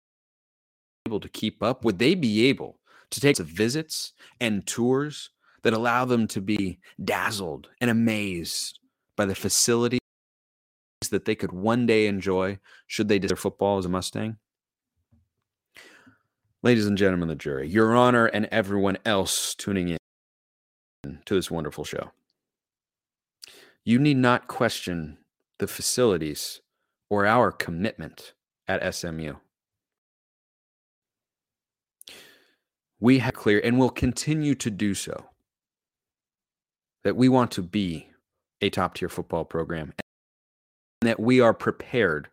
able 1.06 1.20
to 1.20 1.28
keep 1.28 1.62
up? 1.62 1.84
Would 1.84 1.98
they 1.98 2.14
be 2.14 2.48
able 2.48 2.78
to 3.10 3.20
take 3.20 3.38
visits 3.38 4.12
and 4.40 4.66
tours 4.66 5.30
that 5.62 5.72
allow 5.72 6.04
them 6.04 6.26
to 6.28 6.40
be 6.40 6.80
dazzled 7.02 7.68
and 7.80 7.90
amazed 7.90 8.80
by 9.16 9.24
the 9.24 9.34
facilities 9.34 10.00
that 11.10 11.24
they 11.24 11.34
could 11.34 11.52
one 11.52 11.86
day 11.86 12.06
enjoy 12.06 12.58
should 12.86 13.08
they 13.08 13.18
their 13.18 13.36
football 13.36 13.78
as 13.78 13.86
a 13.86 13.88
Mustang? 13.88 14.36
Ladies 16.62 16.86
and 16.86 16.98
gentlemen, 16.98 17.28
the 17.28 17.36
jury, 17.36 17.68
your 17.68 17.94
honor, 17.94 18.26
and 18.26 18.48
everyone 18.50 18.98
else 19.04 19.54
tuning 19.54 19.88
in 21.04 21.18
to 21.24 21.34
this 21.34 21.50
wonderful 21.50 21.84
show. 21.84 22.10
You 23.84 24.00
need 24.00 24.16
not 24.16 24.48
question 24.48 25.18
the 25.58 25.68
facilities 25.68 26.60
or 27.08 27.24
our 27.24 27.52
commitment 27.52 28.32
at 28.66 28.94
SMU. 28.94 29.34
We 33.00 33.18
have 33.18 33.34
clear 33.34 33.60
and 33.62 33.78
will 33.78 33.90
continue 33.90 34.54
to 34.56 34.70
do 34.70 34.94
so 34.94 35.26
that 37.04 37.16
we 37.16 37.28
want 37.28 37.50
to 37.52 37.62
be 37.62 38.08
a 38.60 38.70
top 38.70 38.94
tier 38.94 39.08
football 39.08 39.44
program 39.44 39.92
and 41.00 41.08
that 41.08 41.20
we 41.20 41.40
are 41.40 41.54
prepared 41.54 42.28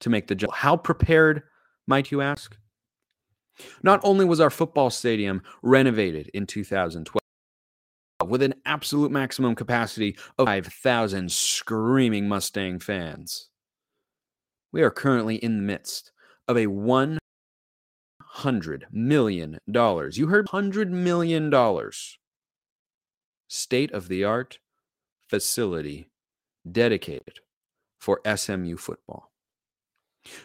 to 0.00 0.10
make 0.10 0.28
the 0.28 0.34
jump. 0.34 0.52
How 0.54 0.76
prepared, 0.76 1.42
might 1.86 2.10
you 2.10 2.20
ask? 2.20 2.56
Not 3.82 4.00
only 4.02 4.24
was 4.24 4.40
our 4.40 4.50
football 4.50 4.90
stadium 4.90 5.42
renovated 5.62 6.30
in 6.34 6.46
2012, 6.46 7.20
with 8.26 8.42
an 8.42 8.54
absolute 8.64 9.10
maximum 9.10 9.54
capacity 9.54 10.16
of 10.38 10.46
5,000 10.46 11.30
screaming 11.30 12.28
Mustang 12.28 12.78
fans. 12.78 13.48
We 14.72 14.82
are 14.82 14.90
currently 14.90 15.36
in 15.36 15.56
the 15.56 15.62
midst 15.62 16.12
of 16.48 16.56
a 16.56 16.66
$100 18.36 18.84
million. 18.92 19.58
You 19.66 20.26
heard 20.26 20.48
$100 20.48 20.90
million. 20.90 21.52
State 23.48 23.92
of 23.92 24.08
the 24.08 24.24
art 24.24 24.58
facility 25.28 26.10
dedicated 26.70 27.40
for 27.98 28.20
SMU 28.36 28.76
football. 28.76 29.30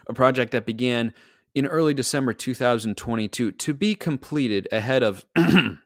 A 0.07 0.13
project 0.13 0.51
that 0.51 0.65
began 0.65 1.13
in 1.55 1.65
early 1.65 1.93
December 1.93 2.33
2022 2.33 3.51
to 3.51 3.73
be 3.73 3.95
completed 3.95 4.67
ahead 4.71 5.03
of 5.03 5.25
the 5.35 5.77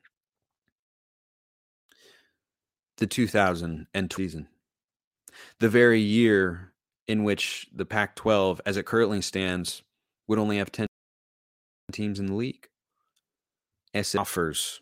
2000 3.07 3.87
season, 4.11 4.47
the 5.59 5.69
very 5.69 6.01
year 6.01 6.73
in 7.07 7.23
which 7.23 7.67
the 7.73 7.85
Pac 7.85 8.15
12, 8.15 8.61
as 8.65 8.77
it 8.77 8.85
currently 8.85 9.21
stands, 9.21 9.83
would 10.27 10.39
only 10.39 10.57
have 10.57 10.71
10 10.71 10.87
teams 11.93 12.19
in 12.19 12.25
the 12.25 12.35
league. 12.35 12.67
S 13.93 14.15
offers 14.15 14.81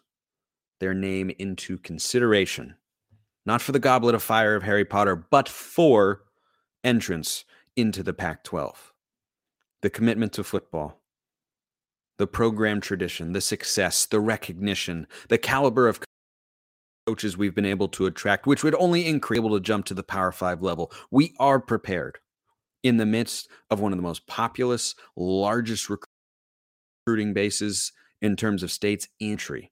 their 0.79 0.93
name 0.93 1.31
into 1.37 1.77
consideration, 1.77 2.75
not 3.45 3.61
for 3.61 3.71
the 3.71 3.79
goblet 3.79 4.15
of 4.15 4.23
fire 4.23 4.55
of 4.55 4.63
Harry 4.63 4.85
Potter, 4.85 5.15
but 5.15 5.47
for 5.47 6.23
entrance 6.83 7.45
into 7.75 8.03
the 8.03 8.13
Pac 8.13 8.43
12. 8.43 8.93
The 9.81 9.89
commitment 9.89 10.33
to 10.33 10.43
football, 10.43 11.01
the 12.17 12.27
program 12.27 12.81
tradition, 12.81 13.33
the 13.33 13.41
success, 13.41 14.05
the 14.05 14.19
recognition, 14.19 15.07
the 15.29 15.37
caliber 15.37 15.87
of 15.87 16.01
coaches 17.07 17.35
we've 17.35 17.55
been 17.55 17.65
able 17.65 17.87
to 17.89 18.05
attract, 18.05 18.45
which 18.45 18.63
would 18.63 18.75
only 18.75 19.07
increase 19.07 19.37
able 19.37 19.55
to 19.55 19.59
jump 19.59 19.85
to 19.85 19.93
the 19.93 20.03
Power 20.03 20.31
Five 20.31 20.61
level. 20.61 20.91
We 21.09 21.33
are 21.39 21.59
prepared 21.59 22.19
in 22.83 22.97
the 22.97 23.05
midst 23.05 23.49
of 23.69 23.79
one 23.79 23.91
of 23.91 23.97
the 23.97 24.03
most 24.03 24.27
populous, 24.27 24.95
largest 25.15 25.89
recruiting 27.05 27.33
bases 27.33 27.91
in 28.21 28.35
terms 28.35 28.63
of 28.63 28.71
states 28.71 29.07
entry, 29.19 29.71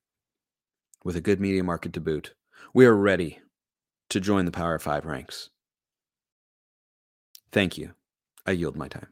with 1.04 1.16
a 1.16 1.22
good 1.22 1.40
media 1.40 1.64
market 1.64 1.94
to 1.94 2.02
boot. 2.02 2.34
We 2.74 2.86
are 2.86 2.96
ready 2.96 3.40
to 4.10 4.20
join 4.20 4.46
the 4.46 4.52
Power 4.52 4.80
Five 4.80 5.06
ranks. 5.06 5.50
Thank 7.52 7.78
you. 7.78 7.94
I 8.46 8.52
yield 8.52 8.76
my 8.76 8.88
time. 8.88 9.08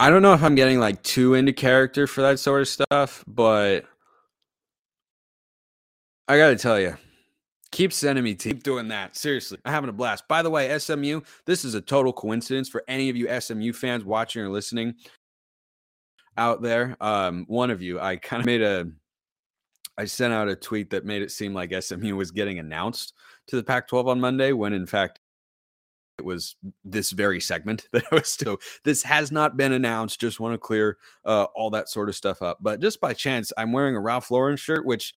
I 0.00 0.10
don't 0.10 0.22
know 0.22 0.34
if 0.34 0.42
I'm 0.42 0.54
getting 0.54 0.80
like 0.80 1.02
too 1.02 1.34
into 1.34 1.52
character 1.52 2.06
for 2.06 2.22
that 2.22 2.38
sort 2.38 2.62
of 2.62 2.68
stuff, 2.68 3.24
but 3.26 3.84
I 6.26 6.36
got 6.36 6.48
to 6.48 6.56
tell 6.56 6.80
you, 6.80 6.96
keep 7.70 7.92
sending 7.92 8.24
me, 8.24 8.34
keep 8.36 8.62
doing 8.62 8.88
that. 8.88 9.16
Seriously, 9.16 9.58
I'm 9.64 9.72
having 9.72 9.90
a 9.90 9.94
blast. 9.94 10.26
By 10.28 10.42
the 10.42 10.50
way, 10.50 10.76
SMU, 10.78 11.20
this 11.46 11.64
is 11.64 11.74
a 11.74 11.80
total 11.80 12.12
coincidence 12.12 12.68
for 12.68 12.82
any 12.88 13.08
of 13.08 13.16
you 13.16 13.28
SMU 13.40 13.72
fans 13.72 14.04
watching 14.04 14.42
or 14.42 14.50
listening 14.50 14.94
out 16.36 16.62
there. 16.62 16.96
Um, 17.00 17.44
one 17.48 17.70
of 17.70 17.82
you, 17.82 18.00
I 18.00 18.16
kind 18.16 18.40
of 18.40 18.46
made 18.46 18.62
a, 18.62 18.86
I 19.98 20.04
sent 20.06 20.32
out 20.32 20.48
a 20.48 20.56
tweet 20.56 20.90
that 20.90 21.04
made 21.04 21.22
it 21.22 21.30
seem 21.30 21.54
like 21.54 21.74
SMU 21.78 22.16
was 22.16 22.30
getting 22.30 22.58
announced 22.58 23.14
to 23.48 23.56
the 23.56 23.62
Pac 23.62 23.88
12 23.88 24.08
on 24.08 24.20
Monday, 24.20 24.52
when 24.52 24.72
in 24.72 24.86
fact, 24.86 25.20
it 26.18 26.24
was 26.24 26.56
this 26.84 27.10
very 27.10 27.40
segment 27.40 27.86
that 27.92 28.04
I 28.10 28.16
was 28.16 28.28
still. 28.28 28.58
This 28.84 29.02
has 29.02 29.32
not 29.32 29.56
been 29.56 29.72
announced. 29.72 30.20
Just 30.20 30.40
want 30.40 30.54
to 30.54 30.58
clear 30.58 30.98
uh, 31.24 31.44
all 31.54 31.70
that 31.70 31.88
sort 31.88 32.08
of 32.08 32.16
stuff 32.16 32.42
up. 32.42 32.58
But 32.60 32.80
just 32.80 33.00
by 33.00 33.12
chance, 33.12 33.52
I'm 33.56 33.72
wearing 33.72 33.96
a 33.96 34.00
Ralph 34.00 34.30
Lauren 34.30 34.56
shirt, 34.56 34.86
which 34.86 35.14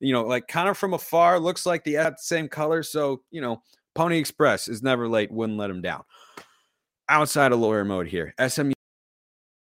you 0.00 0.12
know, 0.12 0.24
like 0.24 0.48
kind 0.48 0.68
of 0.68 0.78
from 0.78 0.94
afar, 0.94 1.38
looks 1.38 1.66
like 1.66 1.84
the 1.84 2.14
same 2.18 2.48
color. 2.48 2.82
So, 2.82 3.22
you 3.30 3.40
know, 3.40 3.62
Pony 3.94 4.18
Express 4.18 4.66
is 4.66 4.82
never 4.82 5.06
late, 5.08 5.30
wouldn't 5.30 5.58
let 5.58 5.70
him 5.70 5.82
down. 5.82 6.02
Outside 7.08 7.52
of 7.52 7.60
lawyer 7.60 7.84
mode 7.84 8.06
here, 8.06 8.34
SMU 8.48 8.72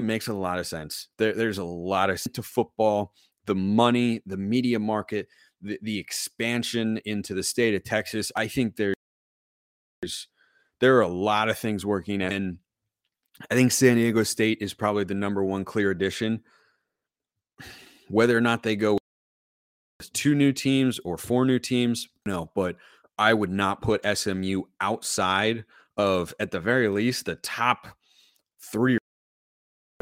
makes 0.01 0.29
a 0.29 0.35
lot 0.35 0.59
of 0.59 0.67
sense. 0.67 1.09
There, 1.19 1.35
there's 1.35 1.59
a 1.59 1.65
lot 1.65 2.11
of 2.11 2.21
to 2.35 2.43
football, 2.43 3.13
the 3.47 3.55
money, 3.55 4.23
the 4.27 4.37
media 4.37 4.79
market, 4.79 5.29
the, 5.61 5.79
the 5.83 5.99
expansion 5.99 7.01
into 7.05 7.35
the 7.35 7.43
state 7.43 7.75
of 7.75 7.85
Texas. 7.85 8.33
I 8.37 8.49
think 8.49 8.77
there's 8.77 8.95
there 10.81 10.97
are 10.97 11.03
a 11.03 11.09
lot 11.09 11.49
of 11.49 11.59
things 11.59 11.87
working, 11.87 12.21
and 12.21 12.59
I 13.51 13.55
think 13.55 13.73
San 13.73 13.97
Diego 13.97 14.23
State 14.23 14.59
is 14.61 14.75
probably 14.75 15.05
the 15.05 15.15
number 15.15 15.45
one 15.45 15.65
clear 15.65 15.91
addition. 15.91 16.43
Whether 18.09 18.37
or 18.37 18.41
not 18.41 18.63
they 18.63 18.77
go 18.77 18.99
with 20.01 20.13
two 20.13 20.35
new 20.35 20.53
teams 20.53 20.99
or 21.05 21.17
four 21.17 21.45
new 21.45 21.59
teams. 21.59 22.09
No, 22.27 22.51
but 22.55 22.77
I 23.17 23.33
would 23.33 23.51
not 23.51 23.81
put 23.81 24.05
SMU 24.05 24.63
outside 24.81 25.65
of, 25.97 26.35
at 26.41 26.51
the 26.51 26.61
very 26.61 26.89
least, 26.89 27.27
the 27.27 27.37
top 27.37 27.89
three 28.61 28.99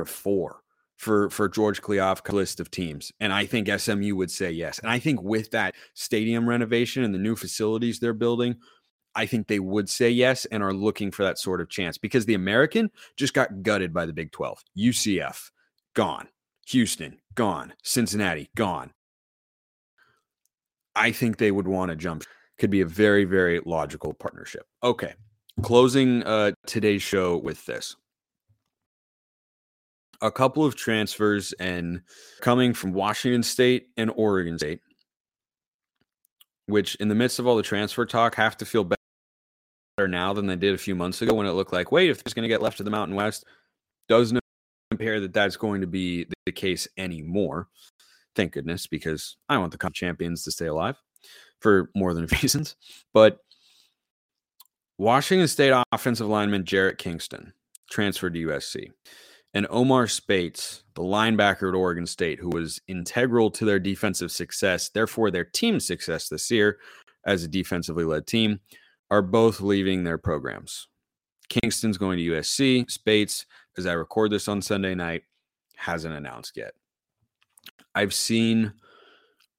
or 0.03 0.07
four 0.07 0.63
for 0.97 1.31
for 1.31 1.49
George 1.49 1.83
Kliavkoff's 1.83 2.33
list 2.33 2.61
of 2.61 2.71
teams. 2.71 3.11
And 3.21 3.33
I 3.33 3.47
think 3.47 3.69
SMU 3.69 4.15
would 4.17 4.31
say 4.31 4.51
yes. 4.51 4.79
And 4.79 4.91
I 4.91 4.99
think 4.99 5.23
with 5.23 5.51
that 5.51 5.75
stadium 5.95 6.49
renovation 6.49 7.03
and 7.03 7.15
the 7.15 7.19
new 7.19 7.35
facilities 7.35 7.99
they're 7.99 8.13
building, 8.13 8.57
I 9.15 9.27
think 9.27 9.47
they 9.47 9.59
would 9.59 9.89
say 9.89 10.11
yes 10.11 10.45
and 10.47 10.63
are 10.63 10.73
looking 10.73 11.11
for 11.11 11.25
that 11.25 11.39
sort 11.39 11.61
of 11.61 11.69
chance 11.69 11.99
because 11.99 12.25
the 12.25 12.35
American 12.35 12.91
just 13.17 13.35
got 13.35 13.63
gutted 13.63 13.93
by 13.93 14.07
the 14.07 14.13
Big 14.13 14.33
12. 14.33 14.63
UCF 14.79 15.51
gone. 15.95 16.29
Houston 16.69 17.19
gone. 17.35 17.75
Cincinnati 17.83 18.51
gone. 18.57 18.93
I 20.95 21.11
think 21.11 21.37
they 21.39 21.51
would 21.51 21.69
want 21.69 21.91
to 21.91 21.97
jump. 21.97 22.25
Could 22.59 22.71
be 22.71 22.83
a 22.83 22.87
very, 22.87 23.25
very 23.25 23.61
logical 23.65 24.15
partnership. 24.15 24.67
Okay. 24.83 25.15
Closing 25.63 26.23
uh, 26.23 26.53
today's 26.67 27.03
show 27.03 27.37
with 27.37 27.65
this. 27.67 27.97
A 30.23 30.31
couple 30.31 30.65
of 30.65 30.77
transfers 30.77 31.53
and 31.55 32.01
coming 32.41 32.73
from 32.73 32.93
Washington 32.93 33.43
State 33.43 33.89
and 33.97 34.11
Oregon 34.17 34.59
State, 34.59 34.81
which 36.67 36.95
in 36.97 37.09
the 37.09 37.15
midst 37.15 37.39
of 37.39 37.47
all 37.47 37.57
the 37.57 37.63
transfer 37.63 38.07
talk 38.07 38.37
have 38.37 38.57
to 38.59 38.65
feel 38.65 38.85
better 38.85 40.09
now 40.09 40.33
than 40.33 40.47
they 40.47 40.57
did 40.57 40.75
a 40.75 40.79
few 40.79 40.95
months 40.95 41.21
ago 41.23 41.35
when 41.35 41.47
it 41.47 41.53
looked 41.53 41.73
like, 41.73 41.93
wait, 41.93 42.09
if 42.09 42.23
there's 42.23 42.35
going 42.35 42.45
to 42.45 42.49
get 42.49 42.63
left 42.63 42.79
to 42.79 42.85
the 42.85 42.91
Mountain 42.91 43.17
West, 43.17 43.45
doesn't 44.09 44.41
compare 44.91 45.21
that 45.21 45.33
that's 45.33 45.57
going 45.57 45.81
to 45.81 45.87
be 45.87 46.27
the 46.47 46.53
case 46.53 46.87
anymore. 46.97 47.69
Thank 48.35 48.53
goodness, 48.53 48.87
because 48.87 49.37
I 49.49 49.59
want 49.59 49.73
the 49.73 49.79
cup 49.79 49.93
champions 49.93 50.45
to 50.45 50.51
stay 50.51 50.67
alive 50.67 50.97
for 51.61 51.91
more 51.95 52.15
than 52.15 52.27
reasons. 52.43 52.77
But 53.13 53.39
Washington 54.99 55.49
State 55.49 55.75
offensive 55.93 56.29
lineman 56.29 56.65
Jarrett 56.65 56.99
Kingston 56.99 57.53
transferred 57.91 58.35
to 58.35 58.47
USC. 58.47 58.91
And 59.55 59.67
Omar 59.69 60.07
Speights, 60.07 60.83
the 60.95 61.03
linebacker 61.03 61.69
at 61.69 61.75
Oregon 61.75 62.07
State, 62.07 62.39
who 62.39 62.49
was 62.49 62.81
integral 62.89 63.51
to 63.51 63.65
their 63.65 63.79
defensive 63.79 64.33
success, 64.33 64.89
therefore 64.89 65.31
their 65.31 65.45
team 65.45 65.79
success 65.79 66.29
this 66.29 66.51
year 66.51 66.79
as 67.27 67.45
a 67.45 67.49
defensively 67.49 68.05
led 68.05 68.27
team, 68.27 68.61
are 69.11 69.23
both 69.23 69.61
leaving 69.61 70.05
their 70.05 70.19
programs. 70.19 70.89
Kingston's 71.51 71.99
going 71.99 72.17
to 72.19 72.31
USC. 72.31 72.91
Spates, 72.91 73.45
as 73.77 73.87
I 73.87 73.93
record 73.93 74.31
this 74.31 74.49
on 74.49 74.63
Sunday 74.63 74.95
night, 74.95 75.25
hasn't 75.77 76.15
announced 76.15 76.57
yet. 76.57 76.73
I've 77.95 78.15
seen 78.15 78.73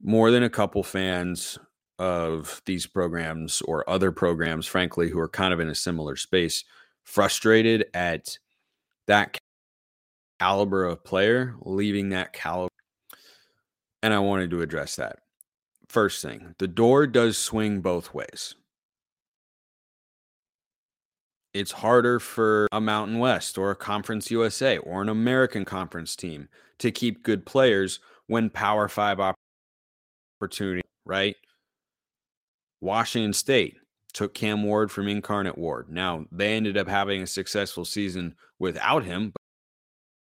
more 0.02 0.32
than 0.32 0.44
a 0.44 0.50
couple 0.50 0.82
fans 0.82 1.60
of 2.00 2.62
these 2.66 2.88
programs 2.88 3.62
or 3.62 3.88
other 3.88 4.12
programs, 4.12 4.66
frankly, 4.66 5.10
who 5.10 5.20
are 5.20 5.30
kind 5.30 5.54
of 5.54 5.60
in 5.60 5.70
a 5.70 5.76
similar 5.76 6.16
space, 6.16 6.64
frustrated 7.04 7.86
at 7.94 8.40
that 9.06 9.38
caliber 10.44 10.84
of 10.84 11.02
player 11.06 11.56
leaving 11.62 12.10
that 12.10 12.34
caliber. 12.34 12.68
And 14.02 14.14
I 14.14 14.20
wanted 14.20 14.52
to 14.52 14.62
address 14.62 14.98
that. 14.98 15.20
First 15.88 16.22
thing, 16.22 16.54
the 16.58 16.68
door 16.68 17.08
does 17.08 17.38
swing 17.38 17.80
both 17.80 18.14
ways 18.14 18.56
it's 21.54 21.72
harder 21.72 22.20
for 22.20 22.68
a 22.72 22.82
Mountain 22.82 23.20
West 23.20 23.58
or 23.58 23.70
a 23.72 23.76
Conference 23.76 24.32
USA 24.32 24.80
or 24.80 25.02
an 25.02 25.10
American 25.10 25.64
Conference 25.64 26.16
team 26.16 26.50
to 26.80 26.92
keep 26.92 27.24
good 27.24 27.46
players 27.46 28.00
when 28.28 28.50
Power 28.50 28.88
Five 28.88 29.20
opportunity, 30.42 30.82
right? 31.06 31.36
Washington 32.82 33.34
State 33.34 33.78
took 34.14 34.34
Cam 34.34 34.64
Ward 34.64 34.92
from 34.92 35.08
Incarnate 35.08 35.58
Word. 35.58 35.90
Now, 35.90 36.26
they 36.32 36.54
ended 36.54 36.76
up 36.76 36.88
having 36.88 37.22
a 37.22 37.28
successful 37.28 37.86
season 37.86 38.36
without 38.60 39.04
him, 39.04 39.32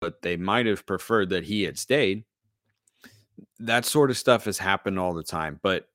but 0.05 0.21
they 0.21 0.37
might 0.37 0.67
have 0.67 0.85
preferred 0.85 1.29
that 1.29 1.45
he 1.45 1.63
had 1.63 1.79
stayed. 1.79 2.25
That 3.57 3.85
sort 3.85 4.11
of 4.11 4.17
stuff 4.19 4.45
has 4.45 4.59
happened 4.59 4.99
all 4.99 5.15
the 5.15 5.23
time, 5.23 5.59
but 5.63 5.87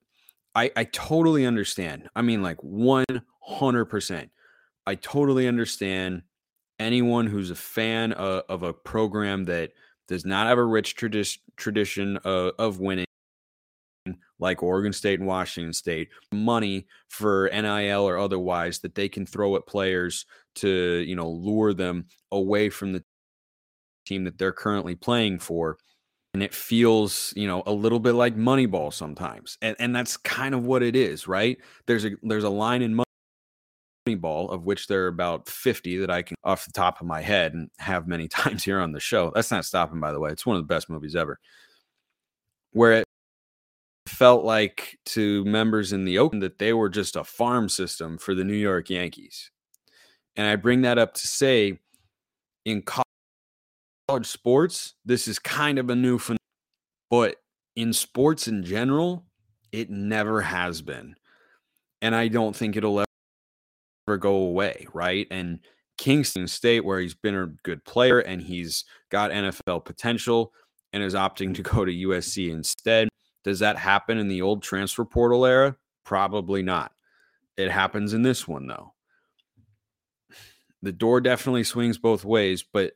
I, 0.52 0.72
I 0.74 0.82
totally 0.82 1.46
understand. 1.46 2.10
I 2.16 2.22
mean, 2.22 2.42
like 2.42 2.56
100%. 2.56 4.30
I 4.84 4.94
totally 4.96 5.46
understand 5.46 6.22
anyone 6.80 7.28
who's 7.28 7.52
a 7.52 7.54
fan 7.54 8.10
of, 8.14 8.42
of 8.48 8.64
a 8.64 8.72
program 8.72 9.44
that 9.44 9.74
does 10.08 10.26
not 10.26 10.48
have 10.48 10.58
a 10.58 10.64
rich 10.64 10.96
tradi- 10.96 11.38
tradition 11.56 12.16
of, 12.24 12.54
of 12.58 12.80
winning 12.80 13.06
like 14.40 14.60
Oregon 14.60 14.92
State 14.92 15.20
and 15.20 15.28
Washington 15.28 15.72
State, 15.72 16.08
money 16.32 16.88
for 17.08 17.48
NIL 17.52 18.08
or 18.08 18.18
otherwise 18.18 18.80
that 18.80 18.96
they 18.96 19.08
can 19.08 19.24
throw 19.24 19.54
at 19.54 19.66
players 19.66 20.26
to, 20.56 20.68
you 21.06 21.14
know, 21.14 21.30
lure 21.30 21.72
them 21.74 22.06
away 22.32 22.70
from 22.70 22.92
the 22.92 23.04
team 24.04 24.24
that 24.24 24.38
they're 24.38 24.52
currently 24.52 24.94
playing 24.94 25.38
for. 25.38 25.78
And 26.32 26.42
it 26.42 26.54
feels, 26.54 27.32
you 27.36 27.48
know, 27.48 27.62
a 27.66 27.72
little 27.72 27.98
bit 27.98 28.12
like 28.12 28.36
Moneyball 28.36 28.92
sometimes. 28.92 29.58
And 29.62 29.74
and 29.80 29.94
that's 29.94 30.16
kind 30.16 30.54
of 30.54 30.64
what 30.64 30.82
it 30.82 30.94
is, 30.94 31.26
right? 31.26 31.58
There's 31.86 32.04
a 32.04 32.10
there's 32.22 32.44
a 32.44 32.50
line 32.50 32.82
in 32.82 33.02
moneyball 34.06 34.50
of 34.50 34.64
which 34.64 34.86
there 34.86 35.04
are 35.04 35.08
about 35.08 35.48
50 35.48 35.98
that 35.98 36.10
I 36.10 36.22
can 36.22 36.36
off 36.44 36.66
the 36.66 36.72
top 36.72 37.00
of 37.00 37.06
my 37.06 37.20
head 37.20 37.54
and 37.54 37.68
have 37.78 38.06
many 38.06 38.28
times 38.28 38.64
here 38.64 38.80
on 38.80 38.92
the 38.92 39.00
show. 39.00 39.32
That's 39.34 39.50
not 39.50 39.64
stopping, 39.64 40.00
by 40.00 40.12
the 40.12 40.20
way. 40.20 40.30
It's 40.30 40.46
one 40.46 40.56
of 40.56 40.62
the 40.62 40.72
best 40.72 40.88
movies 40.88 41.16
ever. 41.16 41.38
Where 42.72 42.92
it 42.92 43.04
felt 44.06 44.44
like 44.44 44.98
to 45.06 45.44
members 45.44 45.92
in 45.92 46.04
the 46.04 46.18
Open 46.18 46.40
that 46.40 46.58
they 46.58 46.72
were 46.72 46.88
just 46.88 47.16
a 47.16 47.24
farm 47.24 47.68
system 47.68 48.18
for 48.18 48.34
the 48.34 48.44
New 48.44 48.54
York 48.54 48.90
Yankees. 48.90 49.50
And 50.36 50.46
I 50.46 50.56
bring 50.56 50.82
that 50.82 50.98
up 50.98 51.14
to 51.14 51.26
say 51.26 51.80
in 52.64 52.82
college 52.82 53.04
sports, 54.26 54.94
this 55.04 55.28
is 55.28 55.38
kind 55.38 55.78
of 55.78 55.90
a 55.90 55.96
new 55.96 56.18
phenomenon. 56.18 56.36
But 57.10 57.36
in 57.76 57.92
sports 57.92 58.48
in 58.48 58.62
general, 58.64 59.26
it 59.72 59.90
never 59.90 60.40
has 60.40 60.82
been. 60.82 61.16
And 62.02 62.14
I 62.14 62.28
don't 62.28 62.54
think 62.54 62.76
it'll 62.76 63.00
ever 63.00 64.16
go 64.16 64.34
away, 64.34 64.86
right? 64.92 65.26
And 65.30 65.60
Kingston 65.98 66.48
State, 66.48 66.84
where 66.84 67.00
he's 67.00 67.14
been 67.14 67.34
a 67.34 67.46
good 67.62 67.84
player 67.84 68.20
and 68.20 68.40
he's 68.40 68.84
got 69.10 69.30
NFL 69.30 69.84
potential 69.84 70.52
and 70.92 71.02
is 71.02 71.14
opting 71.14 71.54
to 71.56 71.62
go 71.62 71.84
to 71.84 71.92
USC 71.92 72.50
instead. 72.50 73.08
Does 73.44 73.58
that 73.60 73.76
happen 73.76 74.18
in 74.18 74.28
the 74.28 74.42
old 74.42 74.62
transfer 74.62 75.04
portal 75.04 75.46
era? 75.46 75.76
Probably 76.04 76.62
not. 76.62 76.92
It 77.56 77.70
happens 77.70 78.14
in 78.14 78.22
this 78.22 78.48
one, 78.48 78.66
though. 78.66 78.94
The 80.82 80.92
door 80.92 81.20
definitely 81.20 81.64
swings 81.64 81.98
both 81.98 82.24
ways, 82.24 82.64
but 82.72 82.94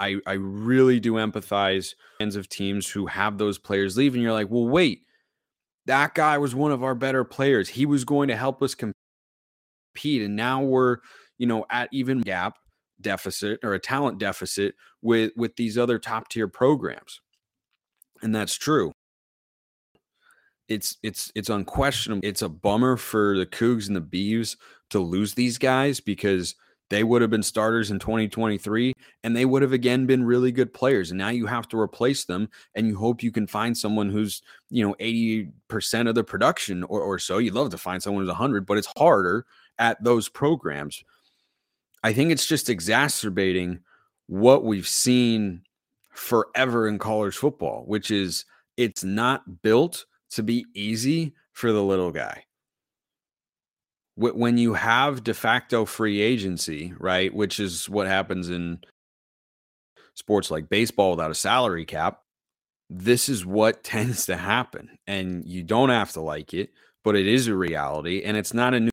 I, 0.00 0.16
I 0.26 0.34
really 0.34 1.00
do 1.00 1.14
empathize 1.14 1.94
fans 2.18 2.36
of 2.36 2.48
teams 2.48 2.88
who 2.88 3.06
have 3.06 3.38
those 3.38 3.58
players 3.58 3.96
leave, 3.96 4.14
and 4.14 4.22
you're 4.22 4.32
like, 4.32 4.50
well, 4.50 4.68
wait, 4.68 5.02
that 5.86 6.14
guy 6.14 6.38
was 6.38 6.54
one 6.54 6.70
of 6.70 6.84
our 6.84 6.94
better 6.94 7.24
players. 7.24 7.68
He 7.70 7.86
was 7.86 8.04
going 8.04 8.28
to 8.28 8.36
help 8.36 8.62
us 8.62 8.74
compete. 8.74 8.94
And 10.22 10.36
now 10.36 10.62
we're, 10.62 10.98
you 11.38 11.46
know, 11.46 11.64
at 11.70 11.88
even 11.92 12.20
gap 12.20 12.58
deficit 13.00 13.60
or 13.62 13.74
a 13.74 13.78
talent 13.78 14.18
deficit 14.18 14.74
with 15.02 15.32
with 15.36 15.56
these 15.56 15.78
other 15.78 15.98
top 15.98 16.28
tier 16.28 16.48
programs. 16.48 17.20
And 18.22 18.34
that's 18.34 18.56
true. 18.56 18.92
It's 20.68 20.98
it's 21.02 21.32
it's 21.34 21.48
unquestionable. 21.48 22.20
It's 22.22 22.42
a 22.42 22.48
bummer 22.48 22.96
for 22.96 23.38
the 23.38 23.46
Cougs 23.46 23.86
and 23.86 23.96
the 23.96 24.00
Beavs 24.00 24.56
to 24.90 24.98
lose 24.98 25.34
these 25.34 25.56
guys 25.56 26.00
because 26.00 26.54
they 26.90 27.04
would 27.04 27.20
have 27.22 27.30
been 27.30 27.42
starters 27.42 27.90
in 27.90 27.98
2023 27.98 28.94
and 29.22 29.36
they 29.36 29.44
would 29.44 29.62
have 29.62 29.72
again 29.72 30.06
been 30.06 30.24
really 30.24 30.50
good 30.50 30.72
players 30.72 31.10
and 31.10 31.18
now 31.18 31.28
you 31.28 31.46
have 31.46 31.68
to 31.68 31.78
replace 31.78 32.24
them 32.24 32.48
and 32.74 32.86
you 32.86 32.96
hope 32.96 33.22
you 33.22 33.30
can 33.30 33.46
find 33.46 33.76
someone 33.76 34.10
who's 34.10 34.42
you 34.70 34.86
know 34.86 34.94
80% 34.94 36.08
of 36.08 36.14
the 36.14 36.24
production 36.24 36.82
or, 36.84 37.00
or 37.00 37.18
so 37.18 37.38
you'd 37.38 37.54
love 37.54 37.70
to 37.70 37.78
find 37.78 38.02
someone 38.02 38.22
who's 38.22 38.28
100 38.28 38.66
but 38.66 38.78
it's 38.78 38.88
harder 38.96 39.46
at 39.78 40.02
those 40.02 40.28
programs. 40.28 41.04
I 42.02 42.12
think 42.12 42.30
it's 42.30 42.46
just 42.46 42.68
exacerbating 42.68 43.80
what 44.26 44.64
we've 44.64 44.86
seen 44.86 45.62
forever 46.10 46.88
in 46.88 46.98
college 46.98 47.36
football, 47.36 47.84
which 47.86 48.10
is 48.10 48.44
it's 48.76 49.04
not 49.04 49.62
built 49.62 50.04
to 50.30 50.42
be 50.42 50.66
easy 50.74 51.34
for 51.52 51.72
the 51.72 51.82
little 51.82 52.10
guy. 52.10 52.44
When 54.18 54.58
you 54.58 54.74
have 54.74 55.22
de 55.22 55.32
facto 55.32 55.84
free 55.84 56.20
agency, 56.20 56.92
right, 56.98 57.32
which 57.32 57.60
is 57.60 57.88
what 57.88 58.08
happens 58.08 58.48
in 58.48 58.80
sports 60.14 60.50
like 60.50 60.68
baseball 60.68 61.12
without 61.12 61.30
a 61.30 61.36
salary 61.36 61.84
cap, 61.84 62.20
this 62.90 63.28
is 63.28 63.46
what 63.46 63.84
tends 63.84 64.26
to 64.26 64.36
happen. 64.36 64.98
And 65.06 65.46
you 65.46 65.62
don't 65.62 65.90
have 65.90 66.12
to 66.14 66.20
like 66.20 66.52
it, 66.52 66.70
but 67.04 67.14
it 67.14 67.28
is 67.28 67.46
a 67.46 67.54
reality. 67.54 68.22
And 68.24 68.36
it's 68.36 68.52
not 68.52 68.74
a 68.74 68.80
new 68.80 68.90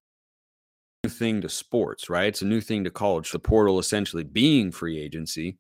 thing 1.07 1.41
to 1.41 1.49
sports, 1.49 2.07
right? 2.07 2.27
It's 2.27 2.43
a 2.43 2.45
new 2.45 2.61
thing 2.61 2.83
to 2.83 2.91
college. 2.91 3.31
The 3.31 3.39
portal 3.39 3.79
essentially 3.79 4.23
being 4.23 4.71
free 4.71 4.99
agency. 4.99 5.57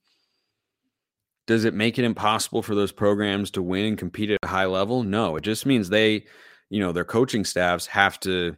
Does 1.47 1.65
it 1.65 1.73
make 1.73 1.97
it 1.97 2.05
impossible 2.05 2.61
for 2.61 2.75
those 2.75 2.91
programs 2.91 3.49
to 3.51 3.63
win 3.63 3.85
and 3.85 3.97
compete 3.97 4.29
at 4.29 4.39
a 4.43 4.47
high 4.47 4.65
level? 4.65 5.03
No, 5.03 5.35
it 5.37 5.41
just 5.41 5.65
means 5.65 5.89
they, 5.89 6.25
you 6.69 6.79
know, 6.79 6.91
their 6.91 7.03
coaching 7.03 7.45
staffs 7.45 7.87
have 7.87 8.19
to 8.21 8.57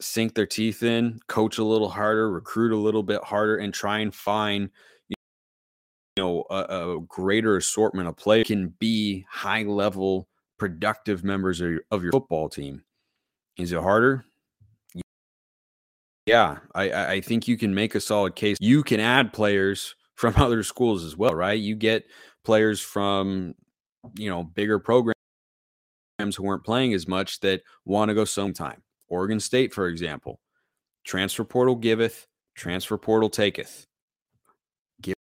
sink 0.00 0.34
their 0.34 0.46
teeth 0.46 0.82
in, 0.82 1.20
coach 1.28 1.58
a 1.58 1.64
little 1.64 1.88
harder, 1.88 2.30
recruit 2.30 2.72
a 2.72 2.76
little 2.76 3.02
bit 3.02 3.22
harder, 3.22 3.56
and 3.56 3.72
try 3.72 3.98
and 3.98 4.14
find, 4.14 4.70
you 5.08 5.16
know, 6.16 6.44
a, 6.50 6.96
a 6.96 7.00
greater 7.00 7.56
assortment 7.56 8.08
of 8.08 8.16
players 8.16 8.46
can 8.46 8.68
be 8.78 9.24
high 9.28 9.62
level, 9.62 10.28
productive 10.58 11.24
members 11.24 11.60
of 11.60 11.70
your, 11.70 11.80
of 11.90 12.02
your 12.02 12.12
football 12.12 12.48
team. 12.48 12.82
Is 13.56 13.72
it 13.72 13.80
harder? 13.80 14.24
Yeah, 16.26 16.58
I, 16.74 16.92
I 16.92 17.20
think 17.20 17.48
you 17.48 17.56
can 17.56 17.74
make 17.74 17.94
a 17.94 18.00
solid 18.00 18.36
case. 18.36 18.56
You 18.60 18.82
can 18.82 19.00
add 19.00 19.32
players 19.32 19.94
from 20.14 20.34
other 20.36 20.62
schools 20.62 21.04
as 21.04 21.16
well, 21.16 21.34
right? 21.34 21.58
You 21.58 21.74
get 21.74 22.04
players 22.44 22.80
from, 22.80 23.54
you 24.16 24.28
know, 24.30 24.44
bigger 24.44 24.78
programs 24.78 25.14
who 26.18 26.42
weren't 26.42 26.64
playing 26.64 26.94
as 26.94 27.08
much 27.08 27.40
that 27.40 27.62
want 27.84 28.10
to 28.10 28.14
go 28.14 28.24
sometime. 28.24 28.82
Oregon 29.10 29.40
State, 29.40 29.74
for 29.74 29.88
example, 29.88 30.40
transfer 31.04 31.44
portal 31.44 31.74
giveth, 31.74 32.26
transfer 32.54 32.96
portal 32.96 33.28
taketh. 33.28 33.86
Giveth 35.02 35.16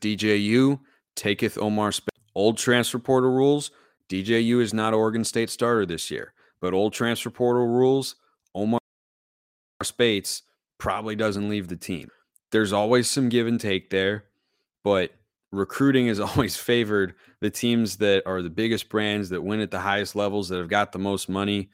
DJU, 0.00 0.80
taketh 1.16 1.56
Omar 1.56 1.92
Speights. 1.92 2.10
Old 2.34 2.58
transfer 2.58 2.98
portal 2.98 3.30
rules, 3.30 3.70
DJU 4.08 4.60
is 4.60 4.74
not 4.74 4.92
Oregon 4.92 5.24
State 5.24 5.50
starter 5.50 5.86
this 5.86 6.10
year, 6.10 6.34
but 6.60 6.74
old 6.74 6.92
transfer 6.92 7.30
portal 7.30 7.66
rules, 7.66 8.16
Omar 8.54 8.80
Bates 9.96 10.42
probably 10.78 11.14
doesn't 11.14 11.48
leave 11.48 11.68
the 11.68 11.76
team. 11.76 12.10
There's 12.50 12.72
always 12.72 13.08
some 13.08 13.28
give 13.28 13.46
and 13.46 13.60
take 13.60 13.90
there, 13.90 14.24
but 14.82 15.12
recruiting 15.52 16.08
is 16.08 16.20
always 16.20 16.56
favored 16.56 17.14
the 17.40 17.50
teams 17.50 17.98
that 17.98 18.22
are 18.26 18.42
the 18.42 18.50
biggest 18.50 18.88
brands 18.88 19.28
that 19.30 19.42
win 19.42 19.60
at 19.60 19.70
the 19.70 19.80
highest 19.80 20.16
levels 20.16 20.48
that 20.48 20.58
have 20.58 20.68
got 20.68 20.92
the 20.92 20.98
most 20.98 21.28
money. 21.28 21.70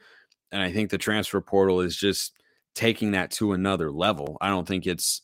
And 0.51 0.61
I 0.61 0.71
think 0.71 0.89
the 0.89 0.97
transfer 0.97 1.41
portal 1.41 1.81
is 1.81 1.95
just 1.95 2.33
taking 2.75 3.11
that 3.11 3.31
to 3.31 3.53
another 3.53 3.91
level. 3.91 4.37
I 4.41 4.49
don't 4.49 4.67
think 4.67 4.87
it's 4.87 5.21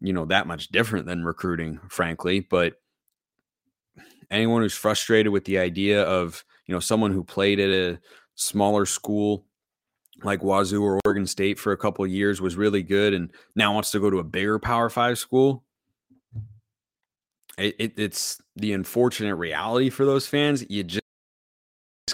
you 0.00 0.12
know 0.12 0.26
that 0.26 0.46
much 0.46 0.68
different 0.68 1.06
than 1.06 1.24
recruiting 1.24 1.80
frankly, 1.88 2.40
but 2.40 2.74
anyone 4.30 4.62
who's 4.62 4.74
frustrated 4.74 5.32
with 5.32 5.44
the 5.44 5.58
idea 5.58 6.02
of, 6.02 6.44
you 6.66 6.74
know, 6.74 6.80
someone 6.80 7.12
who 7.12 7.24
played 7.24 7.60
at 7.60 7.70
a 7.70 7.98
smaller 8.34 8.86
school 8.86 9.44
like 10.24 10.42
Wazoo 10.42 10.82
or 10.82 11.00
Oregon 11.04 11.26
State 11.26 11.58
for 11.58 11.72
a 11.72 11.76
couple 11.76 12.06
years 12.06 12.40
was 12.40 12.56
really 12.56 12.82
good 12.82 13.14
and 13.14 13.30
now 13.54 13.72
wants 13.72 13.90
to 13.92 14.00
go 14.00 14.10
to 14.10 14.18
a 14.18 14.24
bigger 14.24 14.58
Power 14.58 14.90
5 14.90 15.18
school, 15.18 15.64
it, 17.56 17.74
it, 17.78 17.92
it's 17.96 18.40
the 18.56 18.72
unfortunate 18.72 19.36
reality 19.36 19.90
for 19.90 20.04
those 20.04 20.26
fans. 20.26 20.64
You 20.68 20.84
just 20.84 21.02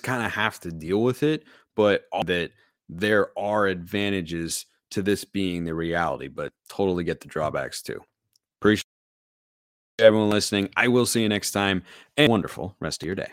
kind 0.02 0.24
of 0.24 0.32
have 0.32 0.60
to 0.60 0.70
deal 0.70 1.02
with 1.02 1.22
it, 1.22 1.44
but 1.76 2.04
that 2.24 2.52
there 2.88 3.36
are 3.38 3.66
advantages 3.66 4.66
to 4.90 5.02
this 5.02 5.24
being 5.24 5.64
the 5.64 5.74
reality, 5.74 6.28
but 6.28 6.52
totally 6.68 7.04
get 7.04 7.20
the 7.20 7.28
drawbacks 7.28 7.82
too. 7.82 8.00
Appreciate 8.60 8.86
everyone 9.98 10.30
listening. 10.30 10.70
I 10.76 10.88
will 10.88 11.06
see 11.06 11.22
you 11.22 11.28
next 11.28 11.52
time 11.52 11.82
and 12.16 12.30
wonderful 12.30 12.76
rest 12.80 13.02
of 13.02 13.06
your 13.06 13.16
day. 13.16 13.32